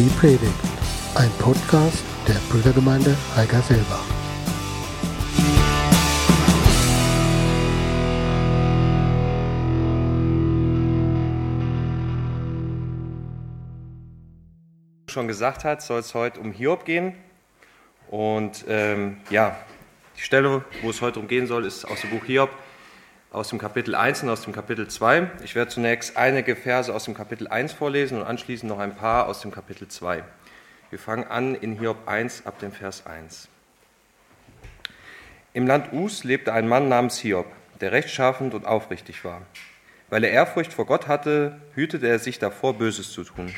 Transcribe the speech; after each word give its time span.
Die 0.00 0.08
Predigt, 0.18 0.40
ein 1.14 1.30
Podcast 1.38 2.02
der 2.26 2.40
Brüdergemeinde 2.50 3.14
Heigerselbach. 3.36 4.06
schon 15.06 15.28
gesagt 15.28 15.64
hat, 15.64 15.82
soll 15.82 16.00
es 16.00 16.14
heute 16.14 16.40
um 16.40 16.52
Hiob 16.52 16.86
gehen. 16.86 17.12
Und 18.08 18.64
ähm, 18.68 19.18
ja, 19.28 19.54
die 20.16 20.22
Stelle, 20.22 20.64
wo 20.80 20.88
es 20.88 21.02
heute 21.02 21.20
um 21.20 21.28
gehen 21.28 21.46
soll, 21.46 21.66
ist 21.66 21.84
aus 21.84 22.00
dem 22.00 22.08
Buch 22.08 22.24
Hiob, 22.24 22.48
aus 23.32 23.48
dem 23.48 23.60
Kapitel 23.60 23.94
1 23.94 24.24
und 24.24 24.28
aus 24.28 24.42
dem 24.42 24.52
Kapitel 24.52 24.88
2. 24.88 25.30
Ich 25.44 25.54
werde 25.54 25.70
zunächst 25.70 26.16
einige 26.16 26.56
Verse 26.56 26.92
aus 26.92 27.04
dem 27.04 27.14
Kapitel 27.14 27.46
1 27.46 27.72
vorlesen 27.72 28.18
und 28.20 28.26
anschließend 28.26 28.68
noch 28.68 28.80
ein 28.80 28.96
paar 28.96 29.28
aus 29.28 29.40
dem 29.40 29.52
Kapitel 29.52 29.86
2. 29.86 30.24
Wir 30.90 30.98
fangen 30.98 31.24
an 31.24 31.54
in 31.54 31.78
Hiob 31.78 32.08
1 32.08 32.44
ab 32.46 32.58
dem 32.58 32.72
Vers 32.72 33.06
1. 33.06 33.48
Im 35.52 35.66
Land 35.66 35.92
Us 35.92 36.24
lebte 36.24 36.52
ein 36.52 36.66
Mann 36.66 36.88
namens 36.88 37.18
Hiob, 37.18 37.46
der 37.80 37.92
rechtschaffend 37.92 38.52
und 38.52 38.66
aufrichtig 38.66 39.24
war. 39.24 39.42
Weil 40.08 40.24
er 40.24 40.32
Ehrfurcht 40.32 40.72
vor 40.72 40.86
Gott 40.86 41.06
hatte, 41.06 41.60
hütete 41.76 42.08
er 42.08 42.18
sich 42.18 42.40
davor, 42.40 42.78
Böses 42.78 43.12
zu 43.12 43.22
tun. 43.22 43.54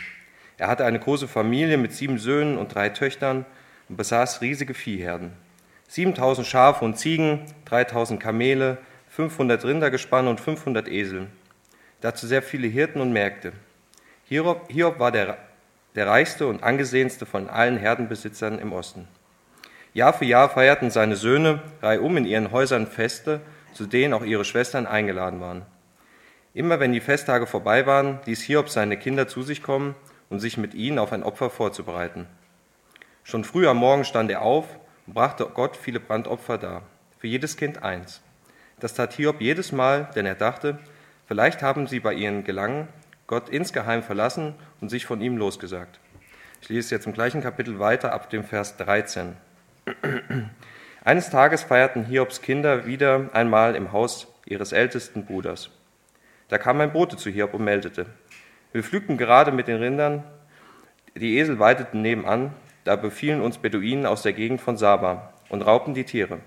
Er 0.58 0.68
hatte 0.68 0.84
eine 0.84 0.98
große 0.98 1.28
Familie 1.28 1.78
mit 1.78 1.94
sieben 1.94 2.18
Söhnen 2.18 2.58
und 2.58 2.74
drei 2.74 2.90
Töchtern 2.90 3.46
und 3.88 3.96
besaß 3.96 4.42
riesige 4.42 4.74
Viehherden. 4.74 5.32
7000 5.88 6.46
Schafe 6.46 6.84
und 6.84 6.98
Ziegen, 6.98 7.46
3000 7.64 8.20
Kamele, 8.20 8.78
500 9.12 9.64
Rindergespanne 9.64 10.28
und 10.28 10.40
500 10.40 10.88
Esel. 10.88 11.28
Dazu 12.00 12.26
sehr 12.26 12.42
viele 12.42 12.66
Hirten 12.66 13.00
und 13.00 13.12
Märkte. 13.12 13.52
Hiob, 14.24 14.70
Hiob 14.70 14.98
war 14.98 15.12
der, 15.12 15.38
der 15.94 16.06
reichste 16.06 16.46
und 16.46 16.62
angesehenste 16.62 17.26
von 17.26 17.48
allen 17.48 17.76
Herdenbesitzern 17.76 18.58
im 18.58 18.72
Osten. 18.72 19.06
Jahr 19.94 20.12
für 20.12 20.24
Jahr 20.24 20.48
feierten 20.48 20.90
seine 20.90 21.16
Söhne 21.16 21.62
reihum 21.82 22.16
in 22.16 22.24
ihren 22.24 22.50
Häusern 22.50 22.86
Feste, 22.86 23.40
zu 23.74 23.86
denen 23.86 24.14
auch 24.14 24.24
ihre 24.24 24.44
Schwestern 24.44 24.86
eingeladen 24.86 25.40
waren. 25.40 25.62
Immer 26.54 26.80
wenn 26.80 26.92
die 26.92 27.00
Festtage 27.00 27.46
vorbei 27.46 27.86
waren, 27.86 28.20
ließ 28.26 28.42
Hiob 28.42 28.68
seine 28.70 28.96
Kinder 28.96 29.28
zu 29.28 29.42
sich 29.42 29.62
kommen 29.62 29.94
um 30.32 30.40
sich 30.40 30.56
mit 30.56 30.72
ihnen 30.72 30.98
auf 30.98 31.12
ein 31.12 31.22
Opfer 31.22 31.50
vorzubereiten. 31.50 32.26
Schon 33.22 33.44
früh 33.44 33.68
am 33.68 33.76
Morgen 33.76 34.04
stand 34.04 34.30
er 34.30 34.40
auf 34.40 34.66
und 35.06 35.12
brachte 35.12 35.44
Gott 35.44 35.76
viele 35.76 36.00
Brandopfer 36.00 36.56
dar, 36.56 36.82
für 37.18 37.26
jedes 37.26 37.58
Kind 37.58 37.82
eins. 37.82 38.22
Das 38.82 38.94
tat 38.94 39.12
Hiob 39.12 39.40
jedes 39.40 39.70
Mal, 39.70 40.08
denn 40.16 40.26
er 40.26 40.34
dachte, 40.34 40.76
vielleicht 41.28 41.62
haben 41.62 41.86
sie 41.86 42.00
bei 42.00 42.14
ihren 42.14 42.42
Gelangen 42.42 42.88
Gott 43.28 43.48
insgeheim 43.48 44.02
verlassen 44.02 44.56
und 44.80 44.88
sich 44.88 45.06
von 45.06 45.20
ihm 45.20 45.36
losgesagt. 45.36 46.00
Ich 46.60 46.68
lese 46.68 46.92
jetzt 46.92 47.06
im 47.06 47.12
gleichen 47.12 47.42
Kapitel 47.42 47.78
weiter 47.78 48.12
ab 48.12 48.28
dem 48.28 48.42
Vers 48.42 48.76
13. 48.78 49.36
Eines 51.04 51.30
Tages 51.30 51.62
feierten 51.62 52.06
Hiobs 52.06 52.42
Kinder 52.42 52.84
wieder 52.84 53.30
einmal 53.34 53.76
im 53.76 53.92
Haus 53.92 54.26
ihres 54.46 54.72
ältesten 54.72 55.26
Bruders. 55.26 55.70
Da 56.48 56.58
kam 56.58 56.80
ein 56.80 56.92
Bote 56.92 57.16
zu 57.16 57.30
Hiob 57.30 57.54
und 57.54 57.62
meldete, 57.62 58.06
wir 58.72 58.82
pflügten 58.82 59.16
gerade 59.16 59.52
mit 59.52 59.68
den 59.68 59.76
Rindern, 59.76 60.24
die 61.14 61.38
Esel 61.38 61.60
weideten 61.60 62.02
nebenan, 62.02 62.52
da 62.82 62.96
befielen 62.96 63.42
uns 63.42 63.58
Beduinen 63.58 64.06
aus 64.06 64.22
der 64.22 64.32
Gegend 64.32 64.60
von 64.60 64.76
Saba 64.76 65.32
und 65.50 65.62
raubten 65.62 65.94
die 65.94 66.02
Tiere. 66.02 66.40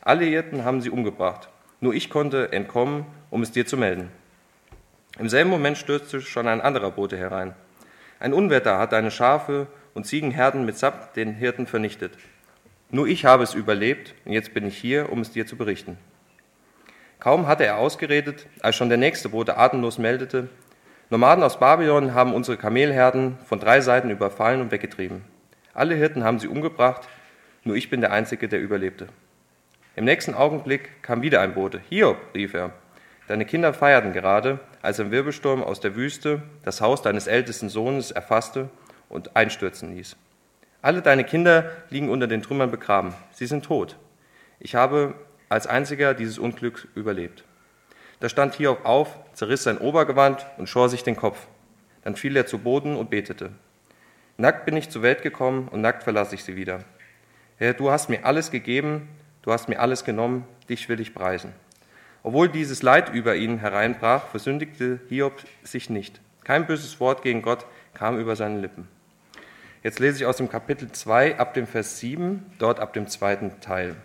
Alle 0.00 0.24
Hirten 0.24 0.64
haben 0.64 0.80
sie 0.80 0.88
umgebracht, 0.88 1.50
nur 1.84 1.94
ich 1.94 2.08
konnte 2.08 2.50
entkommen, 2.50 3.04
um 3.28 3.42
es 3.42 3.52
dir 3.52 3.66
zu 3.66 3.76
melden. 3.76 4.10
Im 5.18 5.28
selben 5.28 5.50
Moment 5.50 5.76
stürzte 5.76 6.22
schon 6.22 6.48
ein 6.48 6.62
anderer 6.62 6.90
Bote 6.90 7.18
herein. 7.18 7.54
Ein 8.18 8.32
Unwetter 8.32 8.78
hat 8.78 8.92
deine 8.92 9.10
Schafe 9.10 9.66
und 9.92 10.06
Ziegenherden 10.06 10.64
mit 10.64 10.78
Sapp 10.78 11.12
den 11.12 11.34
Hirten 11.34 11.66
vernichtet. 11.66 12.14
Nur 12.90 13.06
ich 13.06 13.26
habe 13.26 13.42
es 13.42 13.52
überlebt 13.52 14.14
und 14.24 14.32
jetzt 14.32 14.54
bin 14.54 14.66
ich 14.66 14.78
hier, 14.78 15.12
um 15.12 15.20
es 15.20 15.32
dir 15.32 15.46
zu 15.46 15.56
berichten. 15.56 15.98
Kaum 17.20 17.46
hatte 17.46 17.66
er 17.66 17.76
ausgeredet, 17.76 18.46
als 18.62 18.76
schon 18.76 18.88
der 18.88 18.98
nächste 18.98 19.28
Bote 19.28 19.58
atemlos 19.58 19.98
meldete, 19.98 20.48
Nomaden 21.10 21.44
aus 21.44 21.60
Babylon 21.60 22.14
haben 22.14 22.32
unsere 22.32 22.56
Kamelherden 22.56 23.36
von 23.44 23.60
drei 23.60 23.82
Seiten 23.82 24.08
überfallen 24.08 24.62
und 24.62 24.70
weggetrieben. 24.70 25.22
Alle 25.74 25.94
Hirten 25.94 26.24
haben 26.24 26.38
sie 26.38 26.48
umgebracht, 26.48 27.06
nur 27.62 27.76
ich 27.76 27.90
bin 27.90 28.00
der 28.00 28.10
Einzige, 28.10 28.48
der 28.48 28.60
überlebte. 28.60 29.08
Im 29.96 30.04
nächsten 30.04 30.34
Augenblick 30.34 31.02
kam 31.02 31.22
wieder 31.22 31.40
ein 31.40 31.54
Bote. 31.54 31.80
Hiob, 31.88 32.16
rief 32.34 32.52
er, 32.54 32.72
deine 33.28 33.44
Kinder 33.44 33.72
feierten 33.72 34.12
gerade, 34.12 34.58
als 34.82 34.98
ein 34.98 35.12
Wirbelsturm 35.12 35.62
aus 35.62 35.78
der 35.78 35.94
Wüste 35.94 36.42
das 36.64 36.80
Haus 36.80 37.00
deines 37.00 37.28
ältesten 37.28 37.68
Sohnes 37.68 38.10
erfasste 38.10 38.70
und 39.08 39.36
einstürzen 39.36 39.94
ließ. 39.94 40.16
Alle 40.82 41.00
deine 41.00 41.22
Kinder 41.22 41.70
liegen 41.90 42.08
unter 42.08 42.26
den 42.26 42.42
Trümmern 42.42 42.72
begraben. 42.72 43.14
Sie 43.30 43.46
sind 43.46 43.64
tot. 43.64 43.96
Ich 44.58 44.74
habe 44.74 45.14
als 45.48 45.68
einziger 45.68 46.12
dieses 46.12 46.38
Unglück 46.38 46.88
überlebt. 46.96 47.44
Da 48.18 48.28
stand 48.28 48.54
Hiob 48.54 48.84
auf, 48.84 49.16
zerriss 49.32 49.62
sein 49.62 49.78
Obergewand 49.78 50.44
und 50.58 50.68
schor 50.68 50.88
sich 50.88 51.04
den 51.04 51.14
Kopf. 51.14 51.46
Dann 52.02 52.16
fiel 52.16 52.36
er 52.36 52.46
zu 52.46 52.58
Boden 52.58 52.96
und 52.96 53.10
betete. 53.10 53.52
Nackt 54.38 54.66
bin 54.66 54.76
ich 54.76 54.90
zur 54.90 55.02
Welt 55.02 55.22
gekommen 55.22 55.68
und 55.68 55.82
nackt 55.82 56.02
verlasse 56.02 56.34
ich 56.34 56.42
sie 56.42 56.56
wieder. 56.56 56.80
Herr, 57.58 57.74
du 57.74 57.92
hast 57.92 58.08
mir 58.08 58.24
alles 58.24 58.50
gegeben, 58.50 59.08
du 59.44 59.52
hast 59.52 59.68
mir 59.68 59.78
alles 59.78 60.04
genommen, 60.04 60.46
dich 60.68 60.88
will 60.88 61.00
ich 61.00 61.14
preisen. 61.14 61.52
Obwohl 62.22 62.48
dieses 62.48 62.82
Leid 62.82 63.12
über 63.12 63.36
ihn 63.36 63.58
hereinbrach, 63.58 64.28
versündigte 64.28 64.98
Hiob 65.10 65.34
sich 65.62 65.90
nicht. 65.90 66.22
Kein 66.42 66.66
böses 66.66 66.98
Wort 66.98 67.22
gegen 67.22 67.42
Gott 67.42 67.66
kam 67.92 68.18
über 68.18 68.34
seine 68.34 68.58
Lippen. 68.58 68.88
Jetzt 69.82 69.98
lese 69.98 70.16
ich 70.16 70.26
aus 70.26 70.38
dem 70.38 70.48
Kapitel 70.48 70.90
2 70.90 71.38
ab 71.38 71.52
dem 71.52 71.66
Vers 71.66 72.00
7, 72.00 72.54
dort 72.58 72.80
ab 72.80 72.94
dem 72.94 73.06
zweiten 73.06 73.60
Teil. 73.60 73.96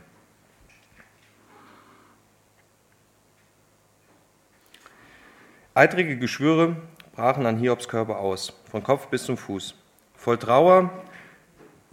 Eitrige 5.74 6.18
Geschwüre 6.18 6.76
brachen 7.16 7.46
an 7.46 7.58
Hiobs 7.58 7.88
Körper 7.88 8.20
aus, 8.20 8.52
von 8.70 8.84
Kopf 8.84 9.08
bis 9.08 9.24
zum 9.24 9.38
Fuß. 9.38 9.76
Voll 10.16 10.38
Trauer, 10.38 10.90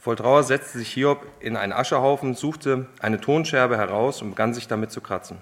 voll 0.07 0.15
Trauer 0.15 0.45
setzte 0.45 0.79
sich 0.79 0.93
Hiob 0.93 1.27
in 1.41 1.57
einen 1.57 1.73
Aschehaufen, 1.73 2.35
suchte 2.35 2.87
eine 3.01 3.21
Tonscherbe 3.21 3.77
heraus 3.77 4.23
und 4.23 4.31
begann 4.31 4.55
sich 4.55 4.69
damit 4.69 4.93
zu 4.93 5.01
kratzen. 5.01 5.39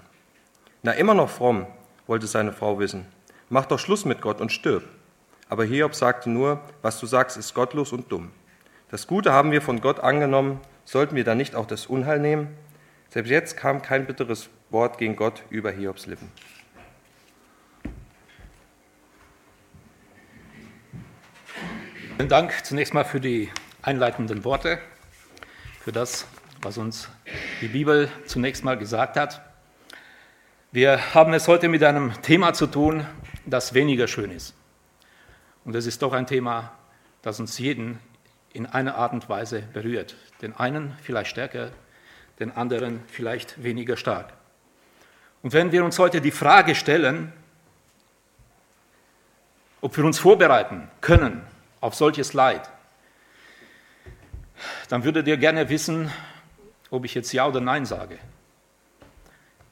Na, 0.81 0.93
immer 0.93 1.13
noch 1.13 1.29
fromm, 1.29 1.67
wollte 2.07 2.25
seine 2.25 2.51
Frau 2.51 2.79
wissen. 2.79 3.05
Mach 3.47 3.67
doch 3.67 3.77
Schluss 3.77 4.05
mit 4.05 4.21
Gott 4.21 4.41
und 4.41 4.51
stirb. 4.51 4.81
Aber 5.49 5.65
Hiob 5.65 5.93
sagte 5.93 6.31
nur, 6.31 6.61
was 6.81 6.99
du 6.99 7.05
sagst, 7.05 7.37
ist 7.37 7.53
gottlos 7.53 7.93
und 7.93 8.11
dumm. 8.11 8.31
Das 8.89 9.05
Gute 9.05 9.31
haben 9.31 9.51
wir 9.51 9.61
von 9.61 9.81
Gott 9.81 9.99
angenommen, 9.99 10.59
sollten 10.83 11.15
wir 11.15 11.25
dann 11.25 11.37
nicht 11.37 11.53
auch 11.53 11.67
das 11.67 11.85
Unheil 11.85 12.19
nehmen? 12.19 12.47
Selbst 13.09 13.29
jetzt 13.29 13.57
kam 13.57 13.83
kein 13.83 14.07
bitteres 14.07 14.49
Wort 14.71 14.97
gegen 14.97 15.15
Gott 15.15 15.43
über 15.51 15.69
Hiobs 15.69 16.07
Lippen. 16.07 16.31
Vielen 22.17 22.29
Dank 22.29 22.65
zunächst 22.65 22.95
mal 22.95 23.05
für 23.05 23.19
die 23.19 23.51
einleitenden 23.85 24.43
Worte, 24.43 24.79
für 25.79 25.91
das, 25.91 26.25
was 26.61 26.79
uns 26.79 27.07
die 27.61 27.67
Bibel 27.67 28.09
zunächst 28.25 28.63
mal 28.63 28.79
gesagt 28.79 29.15
hat. 29.15 29.41
Wir 30.71 31.13
haben 31.13 31.33
es 31.33 31.47
heute 31.47 31.69
mit 31.69 31.83
einem 31.83 32.19
Thema 32.23 32.53
zu 32.53 32.65
tun, 32.65 33.05
das 33.45 33.75
weniger 33.75 34.07
schön 34.07 34.31
ist. 34.31 34.55
Und 35.65 35.75
es 35.75 35.85
ist 35.85 36.01
doch 36.01 36.13
ein 36.13 36.25
Thema, 36.25 36.71
das 37.21 37.39
uns 37.39 37.59
jeden 37.59 37.99
in 38.53 38.65
einer 38.65 38.95
Art 38.95 39.13
und 39.13 39.29
Weise 39.29 39.61
berührt. 39.61 40.15
Den 40.41 40.55
einen 40.55 40.97
vielleicht 41.03 41.29
stärker, 41.29 41.69
den 42.39 42.51
anderen 42.57 43.03
vielleicht 43.05 43.61
weniger 43.63 43.97
stark. 43.97 44.33
Und 45.43 45.53
wenn 45.53 45.71
wir 45.71 45.85
uns 45.85 45.99
heute 45.99 46.21
die 46.21 46.31
Frage 46.31 46.73
stellen, 46.73 47.31
ob 49.79 49.95
wir 49.95 50.03
uns 50.03 50.17
vorbereiten 50.17 50.89
können 51.01 51.43
auf 51.81 51.93
solches 51.93 52.33
Leid, 52.33 52.67
dann 54.89 55.03
würdet 55.03 55.27
ihr 55.27 55.37
gerne 55.37 55.69
wissen, 55.69 56.11
ob 56.89 57.05
ich 57.05 57.13
jetzt 57.13 57.31
Ja 57.33 57.47
oder 57.47 57.61
Nein 57.61 57.85
sage. 57.85 58.17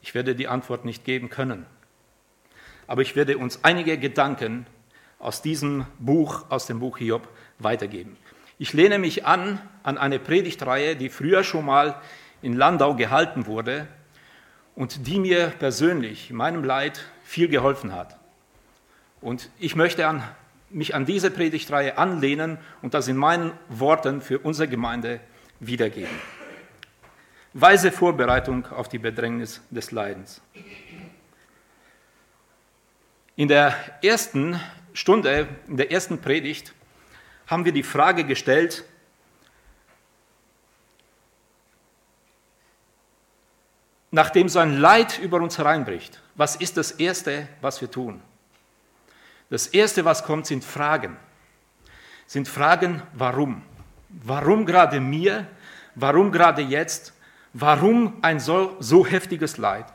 Ich 0.02 0.14
werde 0.14 0.36
die 0.36 0.48
Antwort 0.48 0.86
nicht 0.86 1.06
geben 1.06 1.30
können. 1.30 1.66
Aber 2.88 3.02
ich 3.02 3.16
werde 3.16 3.38
uns 3.38 3.64
einige 3.64 3.98
Gedanken 3.98 4.66
aus 5.20 5.42
diesem 5.42 5.86
Buch, 6.00 6.46
aus 6.50 6.68
dem 6.68 6.80
Buch 6.80 6.98
Hiob, 6.98 7.28
weitergeben. 7.60 8.18
Ich 8.60 8.74
lehne 8.74 9.00
mich 9.00 9.26
an 9.26 9.62
an 9.84 9.98
eine 9.98 10.20
Predigtreihe, 10.20 10.96
die 10.96 11.10
früher 11.10 11.44
schon 11.44 11.66
mal 11.66 12.00
in 12.42 12.54
Landau 12.54 12.96
gehalten 12.96 13.46
wurde 13.46 13.88
und 14.76 15.08
die 15.08 15.20
mir 15.20 15.48
persönlich 15.48 16.30
in 16.30 16.36
meinem 16.36 16.64
Leid 16.64 17.04
viel 17.24 17.48
geholfen 17.48 17.94
hat. 17.94 18.18
Und 19.22 19.50
ich 19.60 19.76
möchte 19.76 20.08
an 20.08 20.24
mich 20.74 20.96
an 20.96 21.06
diese 21.06 21.32
Predigtreihe 21.32 21.98
anlehnen 21.98 22.58
und 22.82 22.94
das 22.94 23.08
in 23.08 23.16
meinen 23.16 23.52
Worten 23.70 24.22
für 24.22 24.40
unsere 24.40 24.68
Gemeinde 24.68 25.20
wiedergeben. 25.60 26.20
Weise 27.54 27.92
Vorbereitung 27.92 28.66
auf 28.68 28.90
die 28.90 28.98
Bedrängnis 28.98 29.62
des 29.70 29.92
Leidens. 29.92 30.42
In 33.36 33.48
der 33.48 33.76
ersten 34.04 34.60
Stunde, 34.94 35.48
in 35.68 35.78
der 35.78 35.92
ersten 35.92 36.20
Predigt, 36.20 36.74
haben 37.48 37.66
wir 37.66 37.72
die 37.72 37.84
Frage 37.84 38.24
gestellt, 38.24 38.84
nachdem 44.12 44.50
so 44.50 44.60
ein 44.60 44.80
Leid 44.80 45.20
über 45.20 45.38
uns 45.38 45.58
hereinbricht, 45.58 46.22
was 46.36 46.56
ist 46.56 46.78
das 46.78 46.92
Erste, 46.92 47.48
was 47.62 47.82
wir 47.82 47.90
tun? 47.90 48.22
Das 49.54 49.68
Erste, 49.68 50.04
was 50.04 50.24
kommt, 50.24 50.48
sind 50.48 50.66
Fragen. 50.66 51.16
Sind 52.26 52.48
Fragen, 52.48 53.04
warum? 53.14 53.62
Warum 54.10 54.66
gerade 54.66 55.00
mir? 55.00 55.46
Warum 55.94 56.32
gerade 56.32 56.64
jetzt? 56.64 57.14
Warum 57.54 58.18
ein 58.24 58.40
so, 58.40 58.76
so 58.80 59.06
heftiges 59.06 59.58
Leid? 59.58 59.86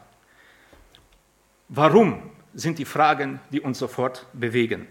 Warum 1.68 2.30
sind 2.54 2.78
die 2.78 2.84
Fragen, 2.84 3.40
die 3.50 3.60
uns 3.60 3.80
sofort 3.80 4.26
bewegen? 4.32 4.86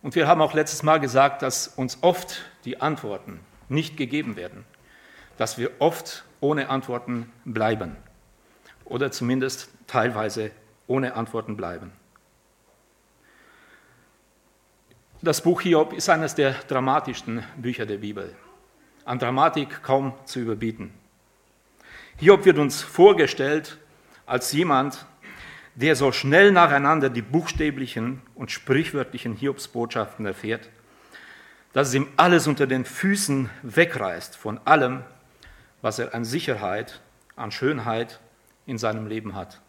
Und 0.00 0.14
wir 0.14 0.26
haben 0.26 0.40
auch 0.40 0.54
letztes 0.54 0.82
Mal 0.82 0.98
gesagt, 0.98 1.42
dass 1.42 1.68
uns 1.68 1.98
oft 2.00 2.40
die 2.64 2.80
Antworten 2.80 3.38
nicht 3.68 3.98
gegeben 3.98 4.36
werden, 4.36 4.64
dass 5.36 5.58
wir 5.58 5.72
oft 5.78 6.24
ohne 6.40 6.70
Antworten 6.70 7.30
bleiben 7.44 7.96
oder 8.86 9.12
zumindest 9.12 9.68
teilweise 9.86 10.50
ohne 10.86 11.14
Antworten 11.14 11.56
bleiben. 11.56 11.92
Das 15.22 15.42
Buch 15.42 15.62
Hiob 15.62 15.92
ist 15.94 16.10
eines 16.10 16.34
der 16.34 16.52
dramatischsten 16.68 17.42
Bücher 17.56 17.86
der 17.86 17.98
Bibel. 17.98 18.34
An 19.06 19.18
Dramatik 19.18 19.82
kaum 19.82 20.12
zu 20.26 20.40
überbieten. 20.40 20.92
Hiob 22.18 22.44
wird 22.44 22.58
uns 22.58 22.82
vorgestellt 22.82 23.78
als 24.26 24.52
jemand, 24.52 25.06
der 25.74 25.96
so 25.96 26.12
schnell 26.12 26.52
nacheinander 26.52 27.10
die 27.10 27.22
buchstäblichen 27.22 28.22
und 28.34 28.50
sprichwörtlichen 28.50 29.34
Hiobsbotschaften 29.34 30.26
erfährt, 30.26 30.68
dass 31.72 31.88
es 31.88 31.94
ihm 31.94 32.06
alles 32.16 32.46
unter 32.46 32.66
den 32.66 32.84
Füßen 32.84 33.50
wegreißt 33.62 34.36
von 34.36 34.60
allem, 34.64 35.02
was 35.82 35.98
er 35.98 36.14
an 36.14 36.24
Sicherheit, 36.24 37.00
an 37.34 37.50
Schönheit 37.50 38.20
in 38.66 38.78
seinem 38.78 39.06
Leben 39.06 39.34
hat. 39.34 39.60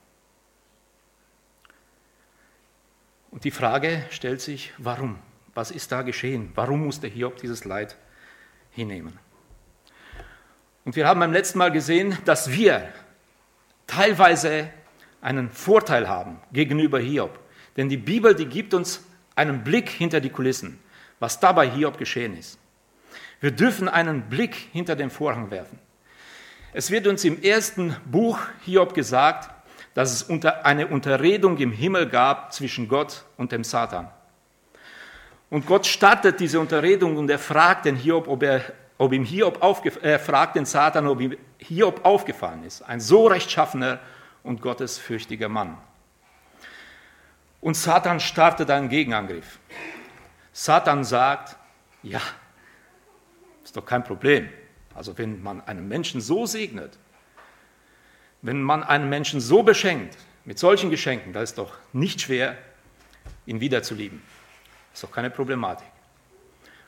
Und 3.35 3.43
die 3.43 3.51
Frage 3.51 4.05
stellt 4.11 4.39
sich, 4.39 4.71
warum? 4.77 5.19
Was 5.55 5.69
ist 5.69 5.91
da 5.91 6.03
geschehen? 6.03 6.53
Warum 6.55 6.85
musste 6.85 7.07
Hiob 7.07 7.35
dieses 7.35 7.65
Leid 7.65 7.97
hinnehmen? 8.71 9.19
Und 10.85 10.95
wir 10.95 11.05
haben 11.05 11.19
beim 11.19 11.33
letzten 11.33 11.57
Mal 11.59 11.69
gesehen, 11.69 12.17
dass 12.23 12.49
wir 12.49 12.87
teilweise 13.87 14.69
einen 15.19 15.49
Vorteil 15.49 16.07
haben 16.07 16.39
gegenüber 16.53 16.97
Hiob. 16.97 17.37
Denn 17.75 17.89
die 17.89 17.97
Bibel, 17.97 18.35
die 18.35 18.45
gibt 18.45 18.73
uns 18.73 19.03
einen 19.35 19.65
Blick 19.65 19.89
hinter 19.89 20.21
die 20.21 20.29
Kulissen, 20.29 20.79
was 21.19 21.37
da 21.41 21.51
bei 21.51 21.69
Hiob 21.69 21.97
geschehen 21.97 22.37
ist. 22.37 22.57
Wir 23.41 23.51
dürfen 23.51 23.89
einen 23.89 24.29
Blick 24.29 24.55
hinter 24.71 24.95
den 24.95 25.09
Vorhang 25.09 25.51
werfen. 25.51 25.77
Es 26.71 26.89
wird 26.89 27.05
uns 27.05 27.25
im 27.25 27.43
ersten 27.43 27.97
Buch 28.05 28.39
Hiob 28.63 28.93
gesagt, 28.93 29.49
dass 29.95 30.11
es 30.11 30.45
eine 30.45 30.87
Unterredung 30.87 31.57
im 31.57 31.71
Himmel 31.71 32.07
gab 32.07 32.53
zwischen 32.53 32.87
Gott 32.89 33.23
und 33.37 33.53
dem 33.53 33.63
Satan. 33.63 34.11
Und 35.49 35.65
Gott 35.65 35.87
startet 35.87 36.39
diese 36.41 36.59
Unterredung 36.59 37.15
und 37.15 37.29
er 37.29 37.39
fragt 37.39 37.85
den 37.85 37.95
Hiob, 37.95 38.27
ob, 38.27 38.43
er, 38.43 38.61
ob 38.97 39.13
ihm 39.13 39.23
Hiob 39.23 39.57
er 40.01 40.19
fragt 40.19 40.57
den 40.57 40.65
Satan, 40.65 41.07
ob 41.07 41.21
ihm 41.21 41.37
Hiob 41.59 42.03
aufgefallen 42.03 42.65
ist. 42.65 42.81
Ein 42.81 42.99
so 42.99 43.27
rechtschaffener 43.27 43.99
und 44.43 44.61
gottesfürchtiger 44.61 45.47
Mann. 45.47 45.77
Und 47.61 47.77
Satan 47.77 48.19
startet 48.19 48.69
einen 48.69 48.89
Gegenangriff. 48.89 49.59
Satan 50.51 51.05
sagt, 51.05 51.55
ja, 52.03 52.21
ist 53.63 53.77
doch 53.77 53.85
kein 53.85 54.03
Problem. 54.03 54.49
Also 54.93 55.17
wenn 55.17 55.41
man 55.41 55.65
einen 55.65 55.87
Menschen 55.87 56.19
so 56.19 56.45
segnet, 56.45 56.99
wenn 58.45 58.61
man 58.61 58.83
einen 58.83 59.09
Menschen 59.09 59.39
so 59.41 59.63
beschenkt, 59.63 60.17
mit 60.43 60.59
solchen 60.59 60.89
Geschenken, 60.89 61.33
da 61.33 61.41
ist 61.41 61.57
doch 61.57 61.73
nicht 61.93 62.21
schwer, 62.21 62.57
ihn 63.45 63.59
wiederzulieben. 63.59 64.21
Ist 64.93 65.03
doch 65.03 65.11
keine 65.11 65.29
Problematik. 65.29 65.87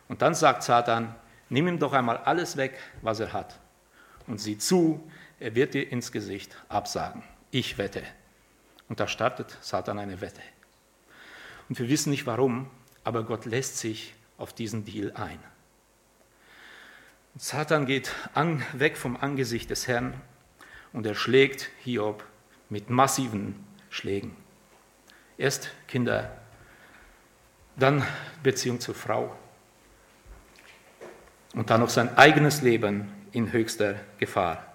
Und 0.08 0.22
dann 0.22 0.36
sagt 0.36 0.64
Satan, 0.64 1.16
nimm 1.50 1.68
ihm 1.68 1.80
doch 1.80 1.94
einmal 1.94 2.18
alles 2.18 2.58
weg, 2.58 2.78
was 3.02 3.20
er 3.20 3.34
hat. 3.34 3.60
Und 4.28 4.40
sieh 4.40 4.58
zu, 4.58 5.10
er 5.40 5.56
wird 5.56 5.74
dir 5.74 5.92
ins 5.92 6.12
Gesicht 6.12 6.56
absagen 6.70 7.24
ich 7.52 7.78
wette. 7.78 8.04
Und 8.90 9.00
da 9.00 9.08
startet 9.08 9.58
Satan 9.62 10.00
eine 10.00 10.22
Wette. 10.22 10.42
Und 11.70 11.80
wir 11.80 11.90
wissen 11.90 12.10
nicht 12.10 12.26
warum, 12.26 12.70
aber 13.04 13.24
Gott 13.24 13.46
lässt 13.46 13.78
sich 13.78 14.14
auf 14.38 14.54
diesen 14.54 14.86
Deal 14.86 15.12
ein. 15.14 15.40
Und 17.34 17.42
Satan 17.42 17.86
geht 17.86 18.14
an, 18.34 18.64
weg 18.74 18.98
vom 18.98 19.18
Angesicht 19.18 19.70
des 19.70 19.88
Herrn 19.88 20.14
und 20.98 21.06
er 21.06 21.14
schlägt 21.14 21.70
Hiob 21.84 22.24
mit 22.70 22.90
massiven 22.90 23.54
Schlägen. 23.92 24.36
Erst 25.38 25.70
Kinder, 25.88 26.36
dann 27.76 28.04
Beziehung 28.42 28.80
zur 28.80 28.96
Frau 28.96 29.38
und 31.54 31.70
dann 31.70 31.82
noch 31.82 31.92
sein 31.92 32.18
eigenes 32.18 32.64
Leben 32.64 33.12
in 33.32 33.52
höchster 33.52 33.94
Gefahr. 34.18 34.74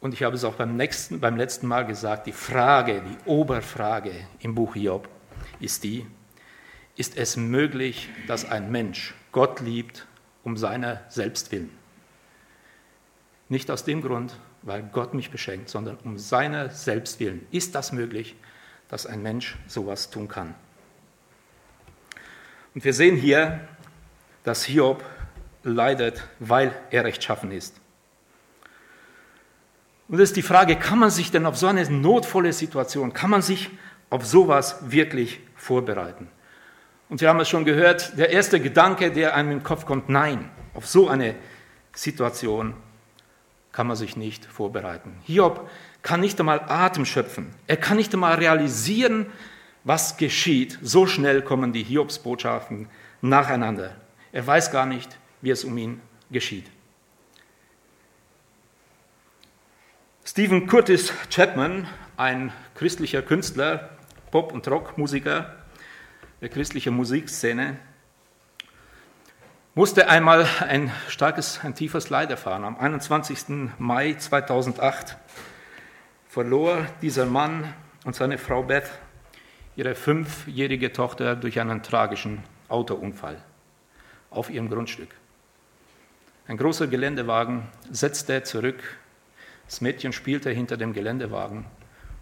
Und 0.00 0.12
ich 0.12 0.24
habe 0.24 0.34
es 0.34 0.42
auch 0.42 0.54
beim, 0.54 0.76
nächsten, 0.76 1.20
beim 1.20 1.36
letzten 1.36 1.68
Mal 1.68 1.86
gesagt, 1.86 2.26
die 2.26 2.32
Frage, 2.32 3.00
die 3.00 3.30
Oberfrage 3.30 4.26
im 4.40 4.56
Buch 4.56 4.74
Job 4.74 5.08
ist 5.60 5.84
die, 5.84 6.04
ist 6.96 7.16
es 7.16 7.36
möglich, 7.36 8.08
dass 8.26 8.44
ein 8.44 8.72
Mensch 8.72 9.14
Gott 9.30 9.60
liebt 9.60 10.08
um 10.42 10.56
seiner 10.56 11.02
selbst 11.08 11.52
willen? 11.52 11.78
Nicht 13.50 13.68
aus 13.68 13.82
dem 13.84 14.00
Grund, 14.00 14.36
weil 14.62 14.88
Gott 14.92 15.12
mich 15.12 15.32
beschenkt, 15.32 15.68
sondern 15.68 15.98
um 16.04 16.18
seiner 16.18 16.70
selbst 16.70 17.18
willen. 17.18 17.46
Ist 17.50 17.74
das 17.74 17.90
möglich, 17.90 18.36
dass 18.88 19.06
ein 19.06 19.22
Mensch 19.22 19.56
sowas 19.66 20.08
tun 20.08 20.28
kann? 20.28 20.54
Und 22.72 22.84
wir 22.84 22.94
sehen 22.94 23.16
hier, 23.16 23.60
dass 24.44 24.62
Hiob 24.62 25.04
leidet, 25.64 26.24
weil 26.38 26.72
er 26.90 27.02
rechtschaffen 27.02 27.50
ist. 27.50 27.74
Und 30.06 30.18
das 30.18 30.30
ist 30.30 30.36
die 30.36 30.42
Frage, 30.42 30.76
kann 30.76 31.00
man 31.00 31.10
sich 31.10 31.32
denn 31.32 31.44
auf 31.44 31.58
so 31.58 31.66
eine 31.66 31.84
notvolle 31.90 32.52
Situation, 32.52 33.12
kann 33.12 33.30
man 33.30 33.42
sich 33.42 33.68
auf 34.10 34.24
sowas 34.24 34.92
wirklich 34.92 35.40
vorbereiten? 35.56 36.28
Und 37.08 37.20
wir 37.20 37.28
haben 37.28 37.40
es 37.40 37.48
schon 37.48 37.64
gehört, 37.64 38.16
der 38.16 38.30
erste 38.30 38.60
Gedanke, 38.60 39.10
der 39.10 39.34
einem 39.34 39.50
in 39.50 39.58
den 39.58 39.64
Kopf 39.64 39.86
kommt, 39.86 40.08
nein, 40.08 40.48
auf 40.72 40.86
so 40.86 41.08
eine 41.08 41.34
Situation 41.92 42.74
kann 43.72 43.86
man 43.86 43.96
sich 43.96 44.16
nicht 44.16 44.44
vorbereiten. 44.44 45.16
Hiob 45.24 45.68
kann 46.02 46.20
nicht 46.20 46.38
einmal 46.40 46.60
Atem 46.68 47.04
schöpfen. 47.04 47.54
Er 47.66 47.76
kann 47.76 47.96
nicht 47.96 48.12
einmal 48.12 48.34
realisieren, 48.34 49.26
was 49.84 50.16
geschieht. 50.16 50.78
So 50.82 51.06
schnell 51.06 51.42
kommen 51.42 51.72
die 51.72 51.82
Hiobsbotschaften 51.82 52.88
nacheinander. 53.20 53.96
Er 54.32 54.46
weiß 54.46 54.70
gar 54.70 54.86
nicht, 54.86 55.18
wie 55.40 55.50
es 55.50 55.64
um 55.64 55.76
ihn 55.76 56.00
geschieht. 56.30 56.66
Stephen 60.24 60.66
Curtis 60.66 61.12
Chapman, 61.28 61.88
ein 62.16 62.52
christlicher 62.74 63.22
Künstler, 63.22 63.90
Pop- 64.30 64.52
und 64.52 64.68
Rockmusiker 64.68 65.56
der 66.40 66.48
christlichen 66.48 66.94
Musikszene, 66.94 67.78
musste 69.80 70.10
einmal 70.10 70.46
ein 70.68 70.92
starkes, 71.08 71.60
ein 71.64 71.74
tiefes 71.74 72.10
Leid 72.10 72.28
erfahren. 72.28 72.64
Am 72.64 72.76
21. 72.76 73.70
Mai 73.78 74.12
2008 74.12 75.16
verlor 76.28 76.84
dieser 77.00 77.24
Mann 77.24 77.72
und 78.04 78.14
seine 78.14 78.36
Frau 78.36 78.62
Beth 78.62 78.90
ihre 79.76 79.94
fünfjährige 79.94 80.92
Tochter 80.92 81.34
durch 81.34 81.58
einen 81.58 81.82
tragischen 81.82 82.42
Autounfall 82.68 83.42
auf 84.28 84.50
ihrem 84.50 84.68
Grundstück. 84.68 85.08
Ein 86.46 86.58
großer 86.58 86.86
Geländewagen 86.86 87.62
setzte 87.90 88.42
zurück 88.42 88.82
das 89.64 89.80
Mädchen 89.80 90.12
spielte 90.12 90.50
hinter 90.50 90.76
dem 90.76 90.92
Geländewagen 90.92 91.64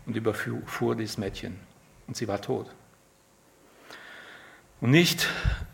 und 0.07 0.15
überfuhr 0.15 0.95
dieses 0.95 1.19
Mädchen 1.19 1.59
und 2.07 2.17
sie 2.17 2.29
war 2.29 2.41
tot. 2.41 2.73
Und 4.81 4.93
nicht 4.93 5.27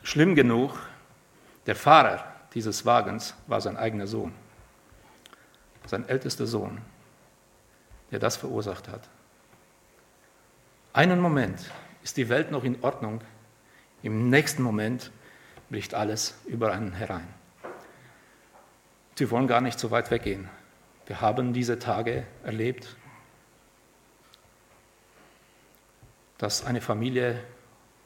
schlimm 0.02 0.34
genug, 0.34 0.78
der 1.66 1.76
Fahrer 1.76 2.24
dieses 2.54 2.86
Wagens 2.86 3.34
war 3.46 3.60
sein 3.60 3.76
eigener 3.76 4.06
Sohn, 4.06 4.32
sein 5.86 6.08
ältester 6.08 6.46
Sohn, 6.46 6.80
der 8.10 8.18
das 8.18 8.36
verursacht 8.36 8.88
hat. 8.88 9.08
Einen 10.92 11.20
Moment 11.20 11.58
ist 12.02 12.16
die 12.16 12.28
Welt 12.28 12.50
noch 12.50 12.64
in 12.64 12.82
Ordnung, 12.82 13.20
im 14.02 14.30
nächsten 14.30 14.62
Moment 14.62 15.10
bricht 15.70 15.94
alles 15.94 16.38
über 16.46 16.72
einen 16.72 16.92
herein. 16.92 17.26
Sie 19.16 19.30
wollen 19.30 19.46
gar 19.46 19.60
nicht 19.60 19.78
so 19.78 19.90
weit 19.90 20.10
weggehen. 20.10 20.48
Wir 21.06 21.20
haben 21.20 21.52
diese 21.52 21.78
Tage 21.78 22.26
erlebt. 22.44 22.96
dass 26.44 26.66
eine 26.66 26.80
Familie, 26.82 27.40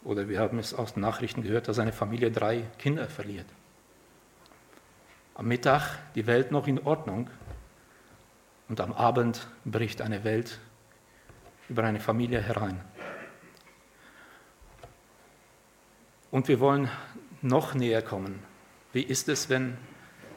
oder 0.05 0.29
wir 0.29 0.41
haben 0.41 0.59
es 0.59 0.75
aus 0.75 0.95
den 0.95 1.03
Nachrichten 1.03 1.43
gehört, 1.43 1.69
dass 1.69 1.79
eine 1.79 1.93
Familie 1.93 2.31
drei 2.31 2.63
Kinder 2.79 3.09
verliert. 3.09 3.47
Am 5.35 5.47
Mittag 5.47 5.99
die 6.15 6.27
Welt 6.27 6.51
noch 6.51 6.67
in 6.67 6.81
Ordnung 6.81 7.31
und 8.69 8.81
am 8.81 8.93
Abend 8.93 9.47
bricht 9.65 10.03
eine 10.03 10.25
Welt 10.25 10.59
über 11.69 11.85
eine 11.85 12.01
Familie 12.01 12.41
herein. 12.41 12.81
Und 16.31 16.49
wir 16.49 16.61
wollen 16.61 16.91
noch 17.41 17.75
näher 17.75 18.03
kommen. 18.03 18.43
Wie 18.93 19.03
ist 19.03 19.29
es, 19.29 19.49
wenn 19.49 19.79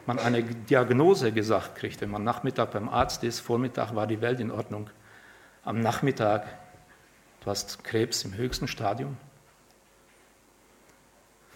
man 0.06 0.18
eine 0.18 0.42
Diagnose 0.42 1.32
gesagt 1.32 1.76
kriegt, 1.76 2.00
wenn 2.00 2.10
man 2.10 2.24
Nachmittag 2.24 2.72
beim 2.72 2.88
Arzt 2.88 3.24
ist, 3.24 3.40
Vormittag 3.40 3.94
war 3.94 4.06
die 4.06 4.20
Welt 4.20 4.40
in 4.40 4.50
Ordnung, 4.50 4.90
am 5.64 5.80
Nachmittag, 5.80 6.46
du 7.40 7.50
hast 7.50 7.84
Krebs 7.84 8.24
im 8.24 8.34
höchsten 8.34 8.68
Stadium? 8.68 9.16